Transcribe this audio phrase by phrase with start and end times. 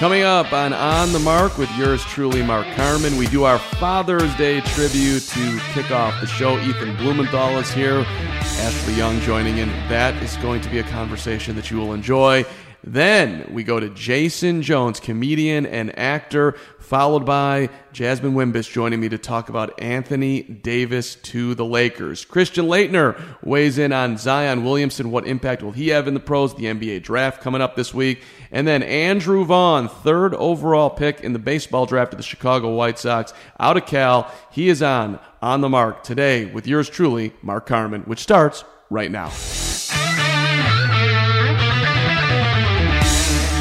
[0.00, 4.34] Coming up on On the Mark with yours truly, Mark Carman, we do our Father's
[4.36, 6.58] Day tribute to kick off the show.
[6.58, 9.68] Ethan Blumenthal is here, Ashley Young joining in.
[9.90, 12.46] That is going to be a conversation that you will enjoy.
[12.82, 19.10] Then we go to Jason Jones, comedian and actor, followed by Jasmine Wimbish joining me
[19.10, 22.24] to talk about Anthony Davis to the Lakers.
[22.24, 25.10] Christian Laettner weighs in on Zion Williamson.
[25.10, 26.54] What impact will he have in the pros?
[26.54, 28.22] The NBA draft coming up this week.
[28.52, 32.98] And then Andrew Vaughn, third overall pick in the baseball draft of the Chicago White
[32.98, 34.32] Sox, out of Cal.
[34.50, 39.10] He is on On the Mark today with yours truly, Mark Carman, which starts right
[39.10, 39.28] now.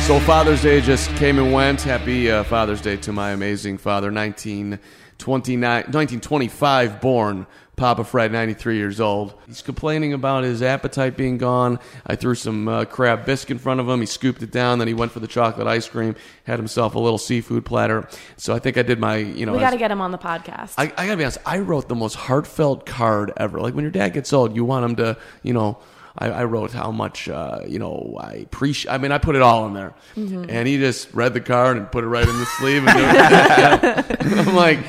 [0.08, 1.84] So Father's Day just came and went.
[1.84, 7.46] Happy uh, Father's Day to my amazing father, 1929, 1925 born.
[7.80, 9.34] Papa Fred, 93 years old.
[9.48, 11.80] He's complaining about his appetite being gone.
[12.06, 14.00] I threw some uh, crab bisque in front of him.
[14.02, 14.80] He scooped it down.
[14.80, 16.16] Then he went for the chocolate ice cream.
[16.44, 18.08] Had himself a little seafood platter.
[18.38, 19.54] So I think I did my, you know.
[19.54, 20.74] We got to get him on the podcast.
[20.78, 21.40] I, I gotta be honest.
[21.46, 23.60] I wrote the most heartfelt card ever.
[23.62, 25.80] Like when your dad gets old, you want him to, you know.
[26.18, 28.92] I, I wrote how much, uh, you know, I appreciate.
[28.92, 30.46] I mean, I put it all in there, Mm-hmm.
[30.50, 32.84] and he just read the card and put it right in the sleeve.
[32.86, 34.80] And I'm like,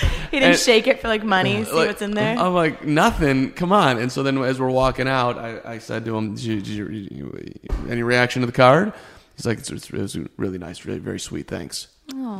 [0.30, 2.36] he didn't and- shake it for like money, see like, what's in there.
[2.38, 3.52] I'm like, nothing.
[3.52, 3.98] Come on.
[3.98, 6.68] And so then as we're walking out, I, I said to him, did you, did
[6.68, 8.92] you, you- any reaction to the card?
[9.36, 11.48] He's like, it's, it's, it was really nice, really very sweet.
[11.48, 11.88] Thanks.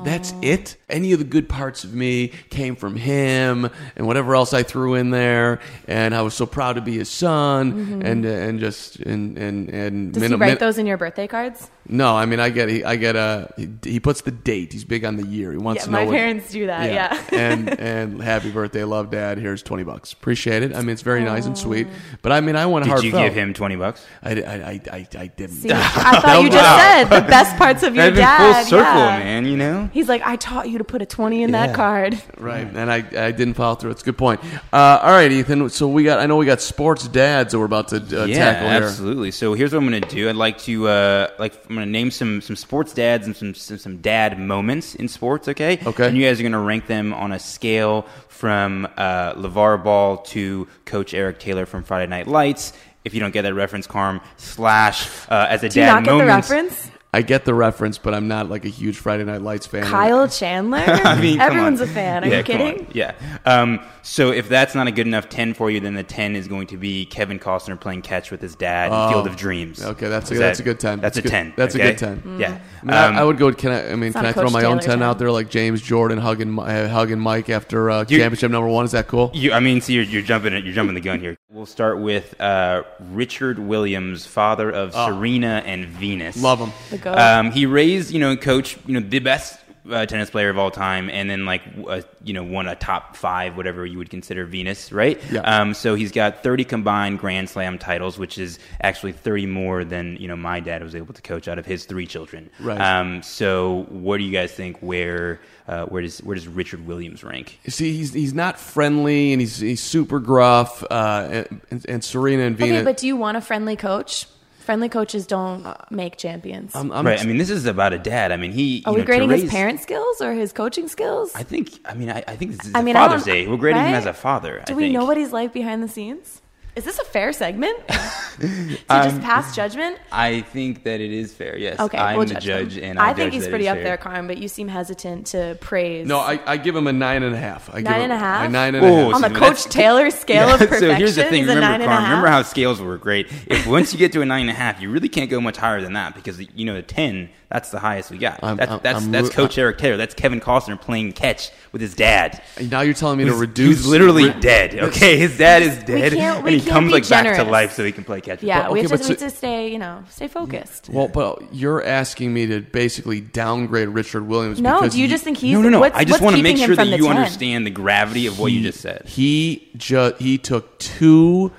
[0.05, 0.77] That's it.
[0.91, 4.95] Any of the good parts of me came from him, and whatever else I threw
[4.95, 5.61] in there.
[5.89, 10.13] And I was so proud to be his son, and and just and and and
[10.13, 10.21] Mm-hmm.
[10.21, 11.71] Does he write min- those in your birthday cards?
[11.87, 14.73] No, I mean I get he, I get a he, he puts the date.
[14.73, 15.53] He's big on the year.
[15.53, 16.91] He wants Yeah, to know my what- parents do that.
[16.93, 17.23] Yeah.
[17.33, 19.39] and and happy birthday, love dad.
[19.39, 20.13] Here's twenty bucks.
[20.13, 20.75] Appreciate it.
[20.75, 21.87] I mean, it's very nice and sweet.
[22.23, 22.85] But I mean, I want.
[22.85, 23.05] Did heartfelt.
[23.05, 24.05] you give him twenty bucks?
[24.23, 25.57] I, I, I, I, I didn't.
[25.57, 28.63] See, I thought you just said the best parts of your dad.
[28.65, 29.19] full circle, yeah.
[29.19, 29.45] man.
[29.47, 29.91] You know.
[29.93, 31.67] He's like, I taught you to put a twenty in Yeah.
[31.67, 32.21] that card.
[32.39, 32.97] Right, and I,
[33.27, 33.91] I didn't follow through.
[33.91, 34.41] It's a good point.
[34.73, 35.69] Uh, all right, Ethan.
[35.71, 36.19] So we got.
[36.19, 38.83] I know we got sports dads that we're about to uh, yeah, tackle here.
[38.85, 39.31] absolutely.
[39.31, 40.29] So here's what I'm going to do.
[40.31, 43.55] I'd like to uh, like I'm going to name some some sports dads and some,
[43.55, 45.49] some some dad moments in sports.
[45.49, 45.81] Okay.
[45.85, 46.07] Okay.
[46.07, 50.19] And you guys are going to rank them on a scale from uh, LeVar Ball
[50.19, 52.73] to Coach Eric Taylor from Friday Night Lights.
[53.05, 56.05] If you don't get that reference, Carm slash uh, as a Do you dad not
[56.05, 56.91] get the reference?
[57.15, 59.85] I get the reference, but I'm not like a huge Friday Night Lights fan.
[59.85, 60.79] Kyle Chandler?
[60.87, 61.89] I mean, Everyone's on.
[61.89, 62.25] a fan.
[62.25, 62.87] Are Yeah, you kidding?
[62.93, 63.15] Yeah.
[63.47, 66.49] Um, so if that's not a good enough 10 for you, then the 10 is
[66.49, 69.11] going to be Kevin Costner playing catch with his dad in Oh.
[69.11, 69.83] Field of Dreams.
[69.83, 71.01] Okay, that's a- Is that's a good 10.
[71.01, 71.53] That's That's a good- 10.
[71.57, 72.37] that's a good 10.
[72.39, 72.59] Yeah.
[72.83, 73.51] I, mean, Um, I would go.
[73.53, 73.93] Can I?
[73.93, 75.03] I mean, can not I a throw Coach my own ten 10.
[75.03, 78.85] out there, like James Jordan hugging uh, hugging Mike after uh, You- championship number one?
[78.85, 79.31] Is that cool?
[79.33, 81.39] You, I mean, see, you're, you're jumping, you're jumping the gun here.
[81.49, 82.83] We'll start with uh,
[83.13, 86.37] Richard Williams, father of Serena and Venus.
[86.39, 86.43] Oh.
[86.43, 86.73] Love him.
[87.05, 87.19] The goat.
[87.19, 89.59] Um, he raised, you know, coach, you know, the best
[89.91, 93.17] uh, tennis player of all time, and then like, uh, you know, won a top
[93.17, 95.21] five, whatever you would consider Venus, right?
[95.31, 95.41] Yeah.
[95.41, 100.17] Um, so he's got 30 combined Grand Slam titles, which is actually 30 more than
[100.17, 102.51] you know my dad was able to coach out of his three children.
[102.61, 102.81] Right.
[102.81, 104.79] Um, so what do you guys think?
[104.81, 107.59] Where uh, where does where does Richard Williams rank?
[107.69, 110.83] See, he's he's not friendly and he's he's super gruff.
[110.91, 112.79] Uh, and, and Serena and Venus.
[112.79, 114.27] Okay, but do you want a friendly coach?
[114.65, 116.75] Friendly coaches don't make champions.
[116.75, 117.21] I'm, I'm right.
[117.21, 118.33] I mean, this is about a dad.
[118.33, 118.83] I mean, he.
[118.87, 121.33] Are you we know, to grading his parent skills or his coaching skills?
[121.35, 121.79] I think.
[121.85, 123.47] I mean, I, I think this is I a mean, I Father's don't- Day.
[123.47, 124.63] We're grading him as a father.
[124.65, 124.95] Do I we think.
[124.95, 126.41] know what he's like behind the scenes?
[126.77, 127.77] Is this a fair segment?
[127.89, 128.47] to
[128.89, 129.97] Um, just pass judgment?
[130.11, 131.57] I think that it is fair.
[131.57, 131.79] Yes.
[131.79, 132.69] Okay, I'm we'll the judge him.
[132.69, 133.85] judge, and I, I think he's pretty up fair.
[133.85, 136.07] there, Carm, but you seem hesitant to praise.
[136.07, 137.73] no, I, I give him a nine and a half.
[137.73, 138.47] I Nine him and a half?
[138.47, 139.15] A nine and a half.
[139.15, 140.89] on the Coach that's- Taylor scale Yeah, of perfection.
[140.91, 141.43] So here's the thing.
[141.43, 143.29] Remember, nine and a Carm, remember how scales were great.
[143.47, 145.57] If once you get to a nine and a half, you really can't go much
[145.57, 147.31] higher than that because you know the ten.
[147.55, 148.43] That's the highest we got.
[148.43, 149.97] I'm- that's I'm- that's I'm that's ro- Coach Eric Taylor.
[149.97, 152.43] That's Kevin Costner playing catch with his dad.
[152.61, 153.77] now you're telling me to reduce.
[153.79, 154.75] He's literally re- dead.
[154.75, 157.37] Okay, his dad is dead, we can't- and we he can't comes be like back
[157.37, 158.43] to life so he can play catch.
[158.43, 160.89] Yeah, But- we okay, have to, but we so- to stay, you know, stay focused.
[160.91, 164.61] Well, but you're asking me to basically downgrade Richard Williams.
[164.61, 165.79] No, because do you he- just think he's no, no, no.
[165.79, 167.17] What's, I just want to make sure that you 10?
[167.17, 169.05] understand the gravity of what you just said.
[169.07, 171.53] He just he took two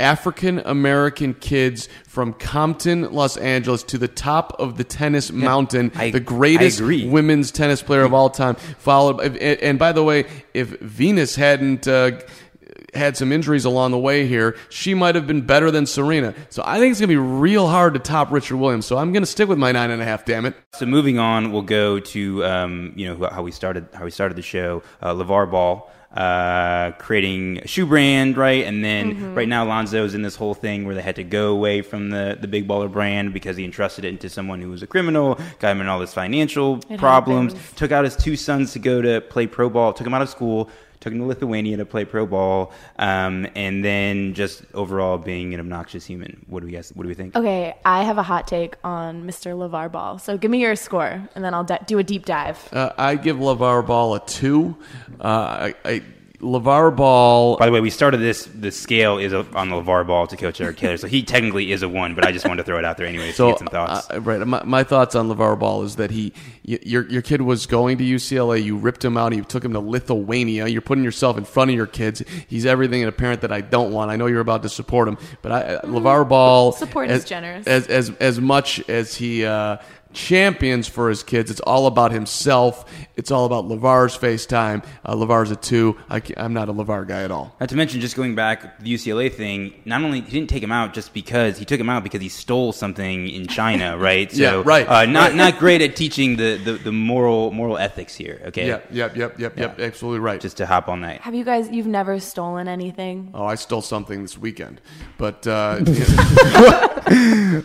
[0.00, 6.10] African American kids from Compton, Los Angeles, to the top of the tennis mountain, I-
[6.10, 8.54] the greatest women's tennis player of all time.
[8.78, 10.24] Followed, and, and by the way,
[10.54, 11.86] if Venus hadn't.
[11.86, 12.12] Uh,
[12.92, 16.34] had some injuries along the way here, she might have been better than Serena.
[16.48, 18.84] So I think it's going to be real hard to top Richard Williams.
[18.84, 20.24] So I'm going to stick with my nine and a half.
[20.24, 20.56] Damn it!
[20.74, 24.36] So moving on, we'll go to um, you know how we started how we started
[24.36, 24.82] the show.
[25.00, 28.64] Uh, Levar Ball uh, creating a shoe brand, right?
[28.64, 31.82] And then right now, Lonzo's in this whole thing where they had to go away
[31.82, 34.86] from the the big baller brand because he entrusted it into someone who was a
[34.88, 37.52] criminal, got him in all this financial It problems.
[37.52, 37.72] happens.
[37.76, 39.92] Took out his two sons to go to play pro ball.
[39.92, 40.68] Took him out of school.
[41.00, 45.60] Took him to Lithuania to play pro ball, um, and then just overall being an
[45.60, 46.44] obnoxious human.
[46.46, 46.92] What do we guys?
[46.94, 47.34] What do we think?
[47.34, 49.54] Okay, I have a hot take on Mr.
[49.56, 50.18] LeVar Ball.
[50.18, 52.68] So give me your score, and then I'll di- do a deep dive.
[52.70, 54.76] Uh, I give LeVar Ball a two.
[55.18, 56.02] Uh, I, I,
[56.40, 57.56] LeVar Ball.
[57.58, 58.46] By the way, we started this.
[58.46, 61.70] The scale is a- on the LeVar Ball to Coach Eric Taylor, so he technically
[61.72, 62.14] is a one.
[62.14, 63.30] But I just wanted to throw it out there anyway.
[63.32, 64.10] So, So, get some thoughts.
[64.10, 64.46] uh, right.
[64.46, 66.32] My, my thoughts on LeVar Ball is that he,
[66.66, 68.62] y- your, your kid was going to UCLA.
[68.62, 69.34] You ripped him out.
[69.34, 70.66] You took him to Lithuania.
[70.66, 72.22] You're putting yourself in front of your kids.
[72.48, 74.10] He's everything in a parent that I don't want.
[74.10, 76.72] I know you're about to support him, but I, uh, LeVar Ball.
[76.72, 77.66] Support as, is generous.
[77.66, 79.76] As, as, as much as he, uh,
[80.12, 81.50] champions for his kids.
[81.50, 82.84] It's all about himself.
[83.16, 84.84] It's all about LeVar's FaceTime.
[85.04, 85.96] Uh, LeVar's a two.
[86.08, 87.54] I am not a LeVar guy at all.
[87.60, 89.74] Not to mention, just going back the UCLA thing.
[89.84, 92.28] Not only he didn't take him out just because he took him out because he
[92.28, 94.30] stole something in China, right?
[94.32, 95.34] So, Yeah, right, Uh, not right.
[95.36, 98.40] not great at teaching the, the, the moral moral ethics here.
[98.46, 99.78] Okay, Yep, yep, yep, yep, yep.
[99.80, 100.40] Absolutely right.
[100.40, 101.20] just to hop on that.
[101.20, 101.68] Have you guys?
[101.70, 103.30] You've never stolen anything?
[103.34, 104.80] Oh, I stole something this weekend,
[105.18, 105.80] but uh,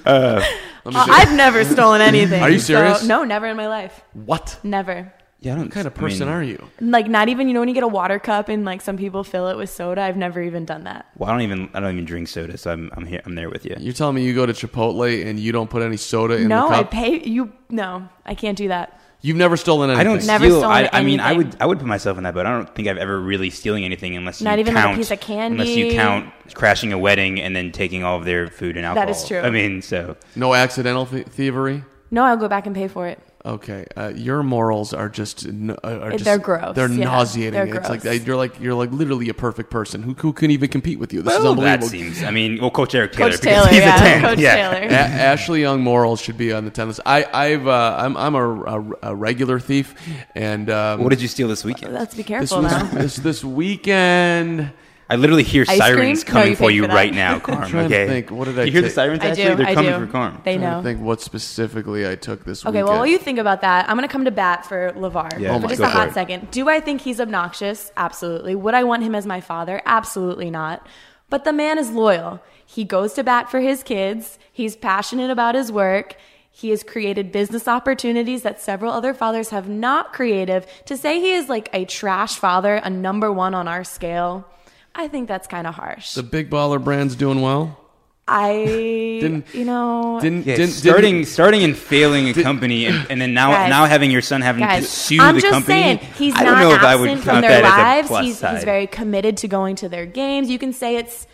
[0.05, 0.43] Uh,
[0.85, 2.41] I've never stolen anything.
[2.41, 3.03] Are you so- serious?
[3.03, 4.03] no, never in my life.
[4.13, 5.13] what Never.
[5.41, 5.65] Yeah, I don't.
[5.65, 6.63] what kind of I mean, person are you?
[6.79, 9.23] Like not even you know when you get a water cup and like some people
[9.23, 10.01] fill it with soda.
[10.01, 11.05] I've never even done that.
[11.17, 13.49] Well, I don't even I don't even drink soda, so I'm I'm here I'm there
[13.49, 13.75] with you.
[13.77, 16.67] You're telling me you go to Chipotle and you don't put any soda in no,
[16.69, 16.91] the I cup?
[16.91, 17.51] pay you.
[17.69, 18.99] No, I can't do that.
[19.25, 20.17] You've never stolen I anything.
[20.19, 20.59] don't Never steal.
[20.59, 21.49] stolen I, I mean, I anything.
[21.49, 22.45] would I would put myself in that boat.
[22.45, 24.97] I don't think I've ever really stealing anything unless you Not even, like, a count
[24.97, 25.61] piece of candy?
[25.61, 29.07] unless you count crashing a wedding and then taking all of their food and alcohol.
[29.07, 29.39] That is true.
[29.39, 31.83] I mean, so No accidental th- thievery.
[32.11, 33.19] No, I'll go back and pay for it.
[33.45, 37.03] Okay, uh, your morals are just n- uh, are It- just, they're gross, They're yeah.
[37.03, 37.51] nauseating.
[37.53, 40.01] They're it's like you're like you're like literally a perfect person.
[40.01, 41.21] Who who can even compete with you?
[41.21, 41.87] This is well, that unbelievable.
[42.15, 42.23] seems.
[42.23, 44.21] I mean, well, Coach Eric Taylor, Coach Taylor, he's yeah, a ten.
[44.23, 44.55] Coach yeah.
[44.55, 44.87] Taylor.
[44.87, 47.01] A- Ashley Young morals should be on the ten list.
[47.05, 49.93] I I've uh, I'm I'm a, a, a regular thief,
[50.33, 51.93] and um, What did you steal this weekend?
[51.93, 52.83] Let's be this careful was now.
[52.85, 54.71] this this weekend.
[55.09, 56.33] I literally hear Ice sirens cream?
[56.33, 56.93] No, coming you for paid you for that.
[56.95, 57.69] right now, Carm.
[57.69, 58.07] trying to okay.
[58.07, 58.95] think, what did I You hear the take?
[58.95, 59.21] sirens?
[59.21, 59.55] I Actually, do.
[59.55, 60.05] they're I coming do.
[60.05, 60.41] for Carm.
[60.43, 60.81] They I know.
[60.81, 62.87] think what specifically I took this Okay, weekend.
[62.87, 65.51] well, while you think about that, I'm going to come to bat for LeVar Yeah,
[65.51, 65.87] Oh for my just God.
[65.87, 66.49] a hot second.
[66.49, 67.91] Do I think he's obnoxious?
[67.95, 68.55] Absolutely.
[68.55, 69.81] Would I want him as my father?
[69.85, 70.85] Absolutely not.
[71.29, 72.41] But the man is loyal.
[72.65, 74.39] He goes to bat for his kids.
[74.51, 76.15] He's passionate about his work.
[76.51, 80.65] He has created business opportunities that several other fathers have not created.
[80.85, 84.47] To say he is like a trash father, a number one on our scale,
[84.95, 86.13] I think that's kind of harsh.
[86.13, 87.79] the big baller brand's doing well.
[88.27, 88.53] I,
[89.21, 93.21] Didn't- you know, Didn't Yeah, didn't starting didn't- starting and failing a company, and, and
[93.21, 93.69] then now Guys.
[93.69, 95.81] now having your son having to Guys, sue I'm the just company.
[95.81, 97.81] saying he's I don't not know if I would absent from their that as a
[97.83, 98.07] lives.
[98.07, 98.55] plus He's, side.
[98.55, 100.49] he's very committed to going to their games.
[100.49, 101.27] You can say it's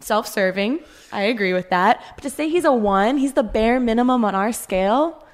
[0.00, 0.80] self-serving.
[1.12, 2.02] I agree with that.
[2.14, 5.26] But to say he's a one, he's the bare minimum on our scale.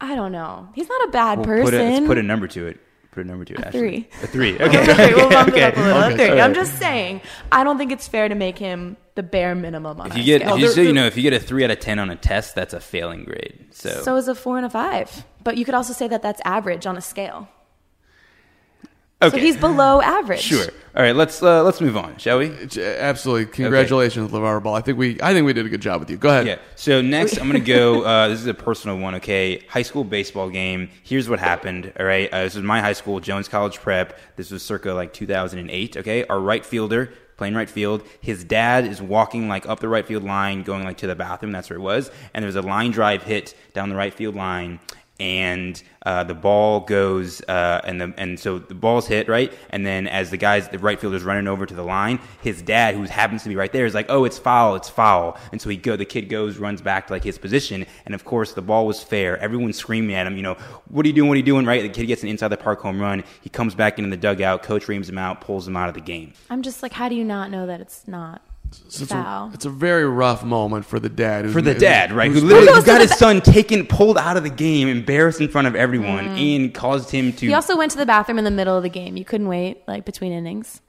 [0.00, 0.68] I don't know.
[0.74, 1.64] He's not a bad Well, person.
[1.64, 2.80] Put a, let's put a number to it.
[3.12, 3.60] Put a number to it.
[3.66, 3.78] Ashley.
[3.78, 4.08] three.
[4.22, 4.52] A three.
[4.60, 4.90] Okay.
[4.92, 6.14] Okay, we'll bump it up a okay.
[6.14, 6.26] a three.
[6.26, 6.40] sorry.
[6.40, 7.20] I'm just saying.
[7.52, 10.40] I don't think it's fair to make him the bare minimum on If you get,
[10.40, 10.54] scale.
[10.54, 12.08] if you, there- so you know, if you get a three out of ten on
[12.10, 13.66] a test, that's a failing grade.
[13.70, 15.24] So, so is a four and a five.
[15.44, 17.48] But you could also say that that's average on a scale.
[19.22, 20.40] Okay, So he's below average.
[20.40, 20.66] sure.
[20.94, 22.50] All right, let's uh, let's move on, shall we?
[22.78, 24.74] Absolutely, congratulations, LeVar Ball.
[24.74, 26.18] I think we I think we did a good job with you.
[26.18, 26.46] Go ahead.
[26.46, 26.58] Yeah.
[26.76, 28.02] So next, I'm going to go.
[28.02, 29.14] Uh, this is a personal one.
[29.14, 30.90] Okay, high school baseball game.
[31.02, 31.92] Here's what happened.
[31.98, 34.18] All right, uh, this is my high school, Jones College Prep.
[34.36, 35.96] This was circa like 2008.
[35.96, 38.06] Okay, our right fielder playing right field.
[38.20, 41.52] His dad is walking like up the right field line, going like to the bathroom.
[41.52, 42.10] That's where it was.
[42.34, 44.78] And there's a line drive hit down the right field line.
[45.22, 49.86] And uh, the ball goes, uh, and the and so the ball's hit right, and
[49.86, 53.04] then as the guys, the right fielder's running over to the line, his dad, who
[53.04, 55.76] happens to be right there, is like, "Oh, it's foul, it's foul," and so he
[55.76, 58.84] go, the kid goes, runs back to like his position, and of course the ball
[58.84, 59.38] was fair.
[59.38, 60.54] Everyone's screaming at him, you know,
[60.88, 61.28] "What are you doing?
[61.28, 61.82] What are you doing?" Right?
[61.82, 63.22] The kid gets an inside the park home run.
[63.40, 64.64] He comes back into the dugout.
[64.64, 66.32] Coach reams him out, pulls him out of the game.
[66.50, 68.42] I'm just like, how do you not know that it's not
[68.88, 71.44] So it's, a, it's a very rough moment for the dad.
[71.44, 72.30] who's- For the who's- dad, right?
[72.30, 75.48] Who literally who got his the- son taken, pulled out of the game, embarrassed in
[75.48, 76.56] front of everyone, mm.
[76.56, 77.46] and caused him to.
[77.46, 79.16] He also went to the bathroom in the middle of the game.
[79.16, 80.80] You couldn't wait like between innings.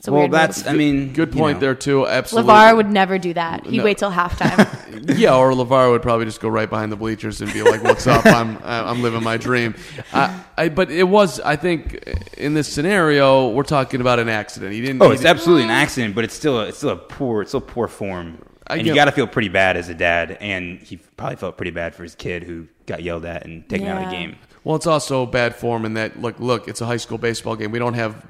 [0.00, 0.40] It's a well, weird move.
[0.40, 0.66] that's.
[0.66, 1.60] I mean, Good you point know.
[1.60, 2.06] there too.
[2.06, 2.50] Absolutely.
[2.50, 3.66] LeVar would never do that.
[3.66, 3.84] He'd No.
[3.84, 5.14] wait till halftime.
[5.18, 8.06] yeah, or Levar would probably just go right behind the bleachers and be like, "What's
[8.06, 8.24] up?
[8.24, 9.74] I'm I'm living my dream."
[10.14, 12.02] I, I, but it was, I think,
[12.38, 14.72] in this scenario, we're talking about an accident.
[14.72, 15.02] He didn't.
[15.02, 17.42] Oh, he it's didn't- absolutely an accident, but it's still a, it's still a poor
[17.42, 18.38] it's still poor form.
[18.66, 21.36] I and get- you got to feel pretty bad as a dad, and he probably
[21.36, 24.14] felt pretty bad for his kid who got yelled at and taken out of the
[24.16, 24.20] Yeah.
[24.28, 24.36] game.
[24.64, 27.70] Well, it's also bad form in that look, look, it's a high school baseball game.
[27.70, 28.24] We don't have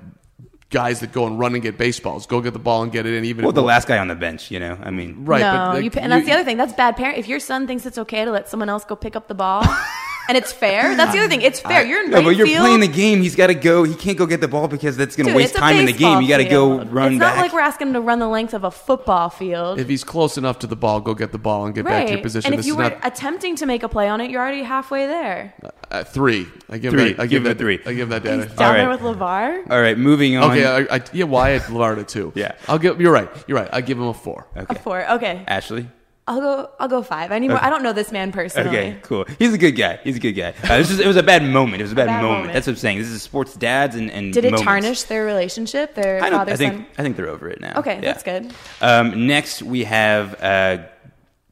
[0.71, 2.27] guys that go and run and get baseballs.
[2.27, 3.25] Go get the ball and get it in.
[3.25, 5.75] Even Well, the last guy on the bench, you know, I mean, right, no, but
[5.75, 6.57] like, you, and that's the other thing.
[6.57, 7.19] That's bad parent.
[7.19, 9.65] If your son thinks it's okay to let someone else go pick up the ball,
[10.31, 11.43] and it's fair, that's the other thing.
[11.43, 11.85] It's fair.
[11.85, 12.61] you're in No, right but you're field.
[12.61, 13.21] playing the game.
[13.21, 13.83] He's got to go.
[13.83, 16.21] He can't go get the ball because that's going to waste time in the game.
[16.23, 16.93] You got to go field.
[16.93, 17.37] run It's back.
[17.37, 19.79] not like we're asking him to run the length of a football field.
[19.81, 22.13] If he's close enough to the ball, go get the ball and get back to
[22.13, 22.47] your position.
[22.53, 24.63] And if this you were not attempting to make a play on it, you're already
[24.63, 25.53] halfway there.
[25.91, 26.47] uh, three.
[26.69, 27.13] I give Three.
[27.15, 27.81] That, I Give give him that three.
[27.85, 29.71] I give that He's down All there with LeVar.
[29.71, 30.53] All right, moving on.
[30.53, 32.33] Okay, I, I, yeah, Wyatt Lavard too.
[32.37, 32.53] Yeah.
[32.69, 33.01] I'll give.
[33.01, 33.29] You're right.
[33.49, 33.69] You're right.
[33.73, 34.47] I give him a four.
[34.55, 35.11] A four.
[35.13, 35.45] Okay.
[35.49, 35.89] Ashley.
[36.31, 37.33] I'll go I'll go five.
[37.33, 38.69] I need more I don't know this man personally.
[38.69, 39.25] Okay, cool.
[39.39, 39.99] He's a good guy.
[40.05, 40.55] He's a good guy.
[40.63, 41.81] Uh, this is, it was a bad moment.
[41.81, 42.39] It was a bad, bad moment.
[42.39, 42.55] moment.
[42.55, 42.99] That's what I'm saying.
[42.99, 44.63] This is sports dads and, and Did it moments.
[44.65, 45.95] tarnish their relationship?
[45.97, 46.87] Their I, I think son?
[46.99, 47.79] I think they're over it now.
[47.81, 48.01] Okay, Yeah.
[48.13, 48.53] that's good.
[48.81, 50.79] Um, next, we have uh,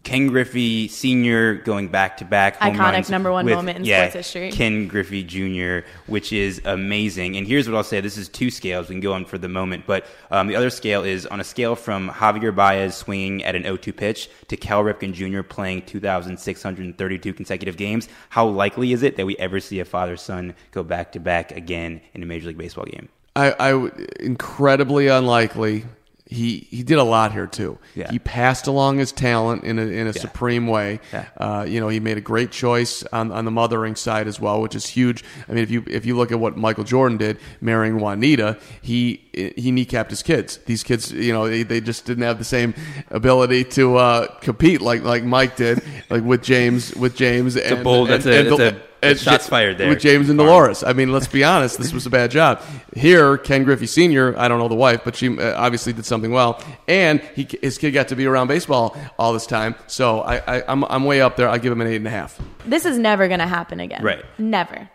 [0.08, 1.56] Ken Griffey Sr.
[1.56, 4.50] going back to back Iconic number one with, moment in yeah, sports history.
[4.50, 7.36] Ken Griffey Jr., which is amazing.
[7.36, 8.88] And here's what I'll say: this is two scales.
[8.88, 11.44] We can go on for the moment, but um, the other scale is on a
[11.44, 15.42] scale from Javier Baez swinging at an 0-2 pitch to Cal Ripken Jr.
[15.42, 18.08] playing 2,632 consecutive games.
[18.30, 22.00] How likely is it that we ever see a father-son go back to back again
[22.14, 23.10] in a Major League Baseball game?
[23.36, 25.84] I, I incredibly unlikely.
[26.30, 27.78] He he did a lot here too.
[27.94, 28.10] Yeah.
[28.10, 31.00] He passed along his talent in a in a supreme way.
[31.10, 31.24] Yeah.
[31.38, 34.60] Uh, you know, he made a great choice on, on the mothering side as well,
[34.60, 35.24] which is huge.
[35.48, 39.22] I mean, if you if you look at what Michael Jordan did, marrying Juanita, he
[39.32, 40.58] he kneecapped his kids.
[40.66, 42.74] These kids, you know, they, they just didn't have the same
[43.10, 47.56] ability to uh, compete like like Mike did, like with James with James.
[47.56, 49.88] It's a bold- that's a- that's a- that's shots fired there.
[49.88, 50.86] with James and Deloris.
[50.86, 51.78] I mean, let's be honest.
[51.78, 52.62] This was a bad job.
[52.94, 54.38] Here, Ken Griffey Sr.
[54.38, 57.78] I don't know the wife, but she uh, obviously did something well, and he, his
[57.78, 59.74] kid got to be around baseball all this time.
[59.86, 61.48] So I, I, I'm, I'm way up there.
[61.48, 62.40] I give him an eight and a half.
[62.64, 64.02] This is never gonna happen again.
[64.02, 64.24] Right.
[64.38, 64.88] Never.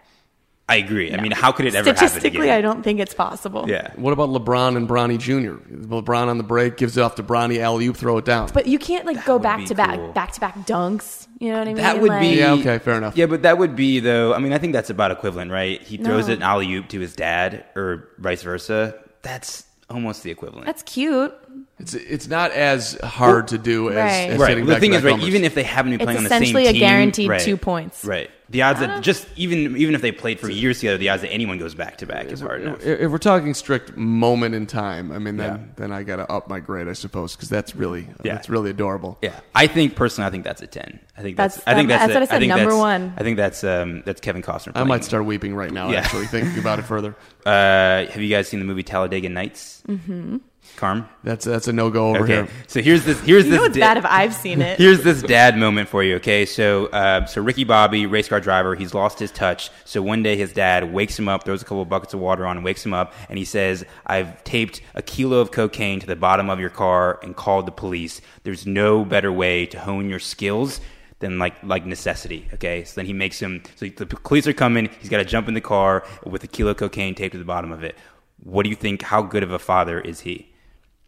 [0.69, 1.13] I agree.
[1.13, 2.49] I mean, how could it ever happen Statistically.
[2.49, 3.65] I don't think it's possible.
[3.67, 3.91] Yeah.
[3.97, 5.61] What about LeBron and Bronny Jr.?
[5.71, 8.49] LeBron on the break gives it off to Bronny, alley oop, throw it down.
[8.53, 10.13] But you can't like go back be to back, cool.
[10.13, 11.27] back to back dunks.
[11.39, 11.83] You know what I mean?
[11.83, 13.17] That would Like- be Yeah, okay, fair enough.
[13.17, 14.33] Yeah, but that would be though.
[14.33, 15.81] I mean, I think that's about equivalent, right?
[15.81, 16.33] He throws No.
[16.33, 18.95] it an alley oop to his dad, or vice versa.
[19.21, 20.65] That's almost the equivalent.
[20.65, 21.33] That's cute.
[21.79, 24.29] It's it's not as hard to do as, Right.
[24.29, 24.49] as right.
[24.49, 25.19] hitting The thing is, right?
[25.21, 27.41] Even if they haven't been It's playing on the same team, essentially a guaranteed right,
[27.41, 28.05] two points.
[28.05, 28.29] Right.
[28.49, 31.31] The odds that just even even if they played for years together, the odds that
[31.31, 32.85] anyone goes back to back is hard enough.
[32.85, 35.59] if we're talking strict moment in time, I mean, then Yeah.
[35.75, 38.35] then I gotta up my grade, I suppose, because that's really Yeah.
[38.35, 39.17] that's really adorable.
[39.23, 40.99] Yeah, I think personally, I think that's a ten.
[41.17, 41.55] I think that's.
[41.55, 42.01] That's- I think that's.
[42.03, 43.13] that's a- what I said, think number that's- one.
[43.17, 44.69] I think that's um that's Kevin Costner.
[44.69, 44.87] I Playing.
[44.87, 45.99] might start weeping right now, Yeah.
[45.99, 47.15] actually, thinking about it further.
[47.45, 49.83] Uh, have you guys seen the movie Talladega Nights?
[49.89, 50.37] Mm-hmm.
[50.83, 51.07] Carm.
[51.23, 52.47] That's that's a no go over Okay, here.
[52.67, 53.17] so here's this.
[53.21, 53.59] Here's You this.
[53.59, 54.77] know it's da- bad if I've seen it.
[54.83, 56.45] Here's this dad moment for you, okay?
[56.45, 59.69] So, uh, so Ricky Bobby, race car driver, he's lost his touch.
[59.85, 62.45] So one day his dad wakes him up, throws a couple of buckets of water
[62.45, 66.05] on, and wakes him up, and he says, "I've taped a kilo of cocaine to
[66.07, 68.19] the bottom of your car and called the police.
[68.43, 70.81] There's no better way to hone your skills."
[71.19, 72.83] Than like like necessity, okay.
[72.83, 73.63] So then he makes him.
[73.77, 74.89] So the police are coming.
[74.99, 77.45] He's got to jump in the car with a kilo of cocaine taped to the
[77.45, 77.95] bottom of it.
[78.43, 79.03] What do you think?
[79.03, 80.52] How good of a father is he?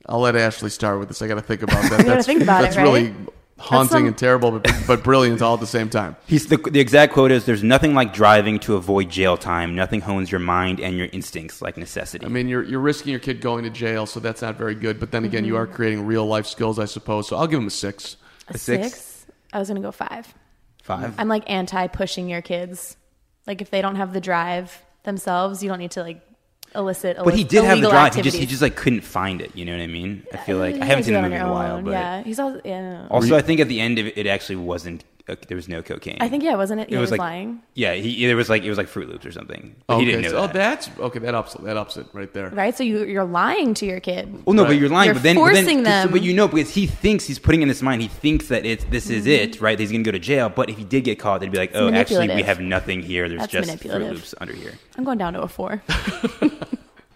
[0.08, 1.22] I'll let Ashley start with this.
[1.22, 1.90] I got to think about that.
[1.92, 3.30] gotta that's, think about that's it, really right?
[3.58, 6.16] haunting some- and terrible, but, but brilliant all at the same time.
[6.28, 9.76] He's the, the exact quote is There's nothing like driving to avoid jail time.
[9.76, 12.26] Nothing hones your mind and your instincts like necessity.
[12.26, 15.00] I mean, you're you're risking your kid going to jail, so that's not very good.
[15.00, 15.64] But then again, you mm-hmm.
[15.64, 17.28] are creating real life skills, I suppose.
[17.28, 18.18] So I'll give him a six.
[18.48, 18.92] A six?
[18.94, 19.26] six?
[19.54, 20.34] I was gonna go five.
[20.84, 21.16] Five.
[21.18, 22.96] I'm like anti pushing your kids.
[23.48, 26.22] Like if they don't have the drive themselves, you don't need to like
[26.76, 27.18] elicit.
[27.24, 28.16] but he did have the illegal drive.
[28.16, 29.52] He just he just like couldn't find it.
[29.56, 30.24] You know what I mean?
[30.34, 31.86] I feel like You I haven't seen do the movie in a while, own.
[31.86, 33.08] but yeah, he's also yeah.
[33.10, 35.04] also I think at the end of it, it actually wasn't.
[35.28, 36.18] Uh, there was no cocaine.
[36.20, 36.84] I think yeah, wasn't it?
[36.84, 37.60] it Yeah, he was was like lying.
[37.74, 37.96] yeah.
[37.96, 39.76] He it was like it was like Fruit Loops or something.
[39.88, 40.50] But okay, he didn't know so, that.
[40.52, 41.18] oh, that's okay.
[41.18, 42.52] That ups that ups it right there.
[42.52, 44.46] Right, so you you're lying to your kid.
[44.46, 45.08] Well, no, but you're lying.
[45.08, 46.12] You're but then, but forcing then, them.
[46.12, 48.04] But you know, because he thinks he's putting in this mind.
[48.04, 49.76] He thinks that it's this is it, right?
[49.76, 50.50] That he's gonna go to jail.
[50.50, 53.28] But if he did get caught, they'd be like, oh, actually, we have nothing here.
[53.28, 54.02] There's That's just Fruit.
[54.04, 54.74] Loops under here.
[54.96, 55.82] I'm going down to a four.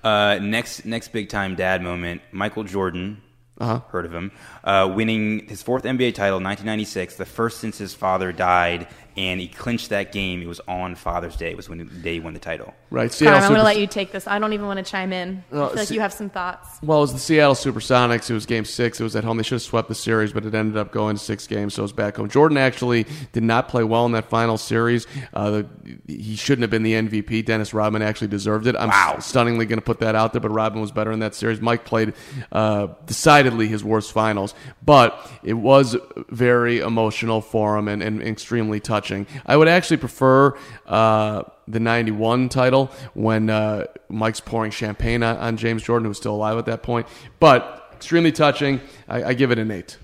[0.04, 2.22] Uh, next, next big time dad moment.
[2.32, 3.22] Michael Jordan,
[3.60, 3.82] Uh-huh.
[3.92, 4.32] heard of him,
[4.64, 8.88] uh, winning his fourth NBA title in 1996, the first since his father died
[9.20, 10.42] and he clinched that game.
[10.42, 11.50] It was on Father's Day.
[11.52, 12.74] It was when the day he won the title.
[12.90, 13.10] Right.
[13.10, 14.28] Carm, Seattle I'm going to Super- let you take this.
[14.28, 15.44] I don't even want to chime in.
[15.52, 16.80] I Uh, feel like see- you have some thoughts.
[16.82, 18.30] Well, it was the Seattle Supersonics.
[18.30, 18.98] It was game six.
[19.00, 19.36] It was at home.
[19.36, 21.82] They should have swept the series, but it ended up going to six games, so
[21.82, 22.30] it was back home.
[22.30, 25.06] Jordan actually did not play well in that final series.
[25.34, 25.66] Uh, the,
[26.08, 27.42] he shouldn't have been the MVP.
[27.46, 28.76] Dennis Rodman actually deserved it.
[28.80, 29.18] I'm Wow.
[29.20, 31.60] stunningly going to put that out there, but Rodman was better in that series.
[31.60, 32.14] Mike played
[32.54, 34.54] uh, decidedly his worst finals,
[34.86, 35.98] but it was
[36.30, 39.09] very emotional for him and, and extremely touching.
[39.46, 40.58] I would actually prefer.
[40.86, 46.18] Uh, the 91 title when uh, Mike's pouring champagne on, on James Jordan, who was
[46.18, 47.06] still alive at that point.
[47.40, 48.82] But extremely touching.
[49.08, 49.98] I, I give it an eight.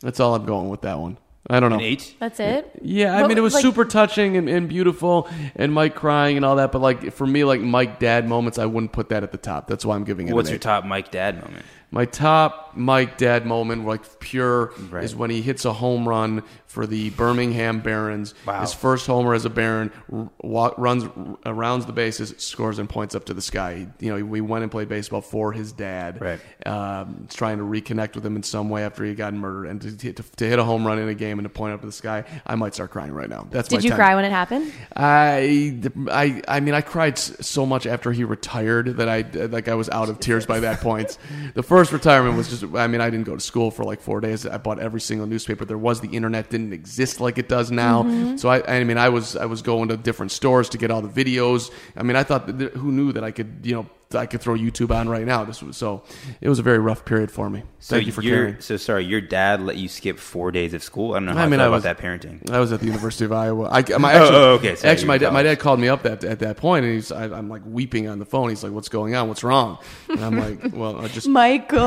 [0.00, 1.18] That's all I'm going with that one.
[1.48, 1.76] I don't know.
[1.76, 2.14] An eight.
[2.20, 2.70] That's it?
[2.80, 6.36] Yeah, I But, mean, it was like- super touching and, and beautiful, and Mike crying
[6.36, 6.70] and all that.
[6.70, 9.66] But like for me, like Mike dad moments, I wouldn't put that at the top.
[9.66, 10.34] That's why I'm giving it.
[10.34, 11.64] What's an your top Mike Dad moment?
[11.92, 15.02] My top Mike dad moment, like pure, Right.
[15.02, 18.32] is when he hits a home run for the Birmingham Barons.
[18.46, 18.60] Wow.
[18.60, 21.04] His first homer as a Baron, r- wa- runs
[21.44, 23.88] rounds the bases, scores and points up to the sky.
[23.98, 26.20] He, you know, we went and played baseball for his dad.
[26.20, 26.40] Right.
[26.64, 30.12] Um, trying to reconnect with him in some way after he got murdered, and to,
[30.12, 31.92] to, to hit a home run in a game and to point up to the
[31.92, 33.48] sky, I might start crying right now.
[33.50, 33.98] That's Did my you 10.
[33.98, 34.72] cry when it happened?
[34.96, 35.76] I,
[36.08, 39.88] I, I mean, I cried so much after he retired that I like I was
[39.88, 41.18] out of tears by that point.
[41.54, 44.20] The first retirement was just, I mean, I didn't go to school for like four
[44.20, 44.46] days.
[44.46, 46.00] I bought every single newspaper there was.
[46.00, 48.02] The internet didn't exist like it does now.
[48.02, 48.36] Mm-hmm.
[48.36, 51.02] So I, I mean, I was, I was going to different stores to get all
[51.02, 51.70] the videos.
[51.96, 54.56] I mean, I thought, that- who knew that I could, you know, I could throw
[54.56, 55.44] YouTube on right now.
[55.44, 56.02] This was so.
[56.40, 57.62] It was a very rough period for me.
[57.78, 58.60] So Thank you for your- caring.
[58.60, 61.12] So sorry, your dad let you skip four days of school.
[61.12, 62.50] I don't know how I I, mean, feel I about was- that parenting.
[62.50, 63.68] I was at the University of Iowa.
[63.70, 64.74] I, my, Oh, actually, oh, okay.
[64.74, 67.12] Sorry, actually, my dad, my dad called me up at, at that point, and he's
[67.12, 68.48] I, I'm like weeping on the phone.
[68.48, 69.28] He's like, "What's going on?
[69.28, 71.78] What's wrong?" And I'm like, "Well, I just." Michael.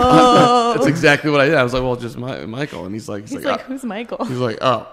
[0.75, 1.55] That's exactly what I did.
[1.55, 3.83] I was like, "Well, just my, Michael," and he's like, "He's, He's like, like, who's
[3.83, 4.23] Michael?
[4.23, 4.87] he's like, oh,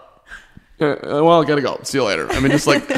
[0.80, 1.78] Uh, well, I gotta go.
[1.84, 2.26] See you later.
[2.32, 2.88] I mean, just like,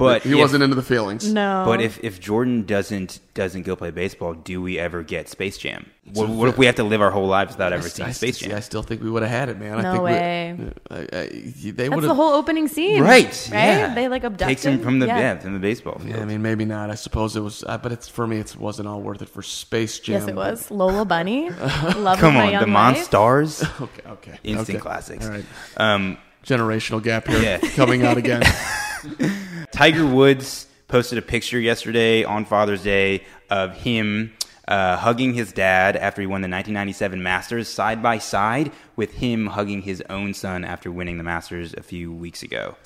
[0.00, 1.32] But he if- wasn't into the feelings.
[1.32, 1.62] No.
[1.64, 5.88] But if, if Jordan doesn't doesn't go play baseball, do we ever get Space Jam?
[6.12, 8.38] What, what if we have to live our whole lives without ever seeing I- Space
[8.38, 8.56] see, Jam?
[8.56, 9.78] I still think we would have had it, man.
[9.78, 10.56] I No think way.
[10.58, 13.02] We, I, I, they That's would the whole opening scene.
[13.02, 13.52] Right, Right?
[13.52, 13.94] yeah.
[13.94, 15.18] They like abducted Takes him from the yeah.
[15.18, 15.38] yeah.
[15.38, 16.10] from the baseball field.
[16.16, 16.90] Yeah, I mean, maybe not.
[16.90, 18.38] I suppose it was, uh, but it's for me.
[18.38, 20.20] It wasn't all worth it for Space Jam.
[20.20, 20.70] Yes, it was.
[20.70, 21.50] Lola Bunny.
[21.96, 22.96] Love Come of my on, young the life.
[23.10, 24.78] Monstars, Okay, okay, instant okay.
[24.82, 25.24] classics.
[25.26, 25.44] All right,
[25.76, 27.58] Um, generational gap here Yeah.
[27.76, 28.42] coming out again.
[29.72, 34.32] Tiger Woods posted a picture yesterday on Father's Day of him
[34.66, 39.46] uh, hugging his dad after he won the 1997 Masters, side by side with him
[39.46, 42.76] hugging his own son after winning the Masters a few weeks ago.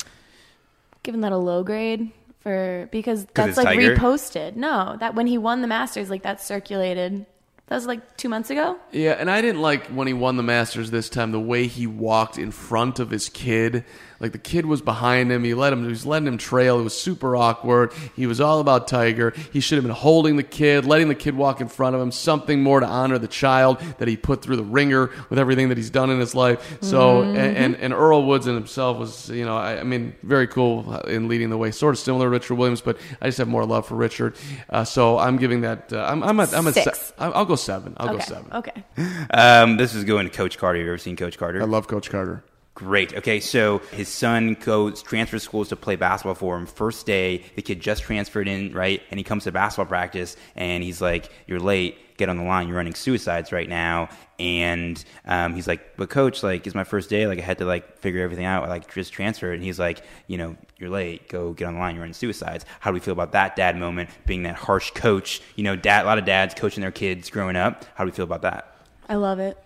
[1.03, 3.95] Given that a low grade for because that's like Tiger?
[3.95, 4.55] reposted.
[4.55, 7.25] No, that when he won the Masters, like that circulated.
[7.67, 8.77] That was like two months ago.
[8.91, 11.87] Yeah, and I didn't like when he won the Masters this time the way he
[11.87, 13.83] walked in front of his kid.
[14.19, 15.43] Like the kid was behind him.
[15.43, 15.83] He let him.
[15.83, 16.79] He was letting him trail.
[16.79, 17.91] It was super awkward.
[18.15, 19.33] He was all about Tiger.
[19.51, 22.11] He should have been holding the kid, letting the kid walk in front of him.
[22.11, 25.77] Something more to honor the child that he put through the ringer with everything that
[25.77, 26.77] he's done in his life.
[26.81, 30.47] So and, and and Earl Woods in himself was you know I, I mean very
[30.47, 31.71] cool in leading the way.
[31.71, 34.35] Sort of similar to Richard Williams, but I just have more love for Richard.
[34.69, 35.91] Uh, so I'm giving that.
[35.91, 36.99] Uh, I'm I'm at, I'm at Six.
[36.99, 37.93] se- I'll I'll go seven.
[37.97, 38.17] I'll okay.
[38.17, 38.53] go seven.
[38.53, 38.83] Okay.
[39.31, 40.79] Um, this is going to Coach Carter.
[40.79, 41.61] Have you ever seen Coach Carter?
[41.61, 42.43] I love Coach Carter.
[42.75, 43.15] Great.
[43.15, 46.65] Okay, so his son goes transfer schools to play basketball for him.
[46.65, 49.01] First day, the kid just transferred in, right?
[49.09, 52.17] And he comes to basketball practice, and he's like, "You're late.
[52.17, 52.67] Get on the line.
[52.67, 54.09] You're running suicides right now."
[54.39, 57.27] And um, he's like, "But coach, like, it's my first day.
[57.27, 58.67] Like, I had to like figure everything out.
[58.67, 61.29] Like, just transfer." And he's like, "You know, you're late.
[61.29, 61.95] Go get on the line.
[61.95, 64.09] You're running suicides." How do we feel about that dad moment?
[64.25, 66.03] Being that harsh coach, you know, dad.
[66.03, 67.85] A lot of dads coaching their kids growing up.
[67.95, 68.75] How do we feel about that?
[69.07, 69.57] I love it.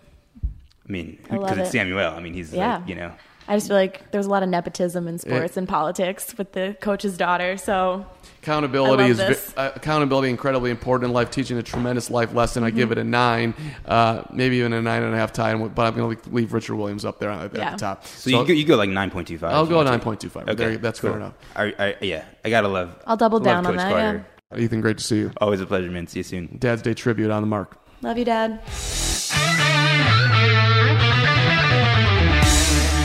[0.90, 1.72] I mean, I love because it's it.
[1.72, 2.00] Samuel.
[2.10, 2.78] I mean, he's Yeah.
[2.78, 3.12] like, you know.
[3.46, 6.76] I just feel like there's a lot of nepotism in sports and politics with the
[6.80, 7.56] coach's daughter.
[7.56, 8.06] So
[8.42, 9.54] Accountability I love is this.
[9.56, 11.30] uh, accountability incredibly important in life.
[11.30, 12.62] Teaching a tremendous life lesson.
[12.64, 12.76] I Mm-hmm.
[12.76, 13.54] give it a nine,
[13.86, 15.54] uh, maybe even a nine and a half tie.
[15.54, 17.70] But I'm going to leave Richard Williams up there at, Yeah.
[17.72, 18.04] the top.
[18.06, 19.42] So, you, go, you go like 9.25.
[19.44, 19.98] I'll go want to.
[20.28, 20.56] 9.25.
[20.56, 21.34] There- that's fair enough.
[21.56, 22.96] I, I, yeah, I gotta love.
[23.06, 24.26] I'll double love down on Coach that, Carter.
[24.56, 25.30] Ethan, great to see you.
[25.40, 26.06] Always a pleasure, man.
[26.08, 26.56] See you soon.
[26.58, 27.78] Dad's Day tribute on the mark.
[28.02, 28.60] love you, Dad.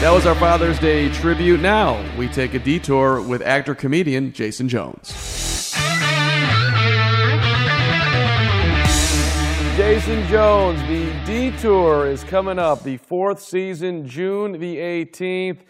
[0.05, 1.61] That was our Father's Day tribute.
[1.61, 5.11] Now we take a detour with actor comedian Jason Jones.
[9.75, 12.83] Jason Jones, the detour is coming up.
[12.83, 15.61] The fourth season, June the 18th,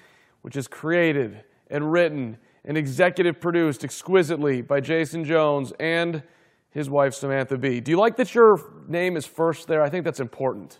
[0.41, 6.23] which is created and written and executive produced exquisitely by Jason Jones and
[6.71, 7.79] his wife Samantha Bee.
[7.79, 9.81] Do you like that your name is first there?
[9.81, 10.79] I think that's important.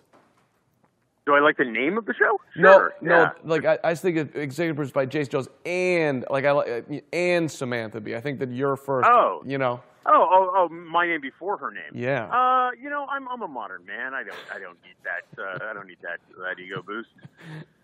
[1.25, 2.39] Do I like the name of the show?
[2.55, 2.93] No, Sure.
[3.01, 3.15] no.
[3.21, 3.29] yeah.
[3.43, 7.03] Like I, I just think of executive produced by Jason Jones and like I like
[7.11, 8.15] and Samantha Bee.
[8.15, 9.09] I think that you're first.
[9.11, 9.41] Oh.
[9.45, 9.81] you know.
[10.07, 11.91] Oh, oh, oh, my name before her name.
[11.95, 12.25] Yeah.
[12.25, 14.13] Uh, you know, I'm I'm a modern man.
[14.13, 17.09] I don't I don't need that uh, I don't need that that ego boost.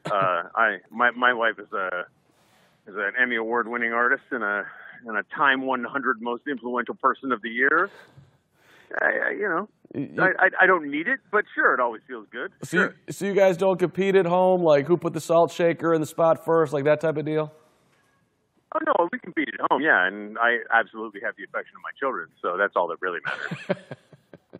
[0.05, 2.05] Uh, I my my wife is a
[2.87, 4.65] is an Emmy award winning artist and a
[5.05, 7.91] and a Time 100 most influential person of the year.
[8.99, 9.99] I, I you know I,
[10.39, 12.51] I I don't need it, but sure, it always feels good.
[12.63, 12.95] So, Sure.
[13.07, 15.99] you, so you guys don't compete at home, like who put the salt shaker in
[16.01, 17.51] the spot first, like that type of deal.
[18.73, 21.91] Oh no, we compete at home, yeah, and I absolutely have the affection of my
[21.99, 23.77] children, so that's all that really matters.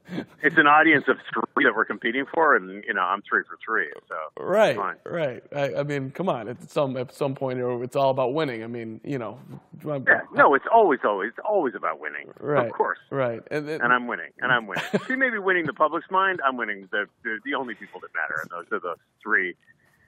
[0.43, 3.57] it's an audience of three that we're competing for, and you know I'm three for
[3.65, 5.43] three, so Right, right.
[5.55, 6.47] I, I mean, come on.
[6.49, 8.63] At some at some point, it's all about winning.
[8.63, 9.39] I mean, you know.
[9.83, 12.29] Yeah, no, it's always, always, always about winning.
[12.39, 12.67] Right.
[12.67, 12.99] Of course.
[13.09, 13.41] Right.
[13.49, 14.83] And, then- And I'm winning, and I'm winning.
[15.07, 16.39] she may be winning the public's mind.
[16.45, 19.55] I'm winning the the, the only people that matter, and those are the three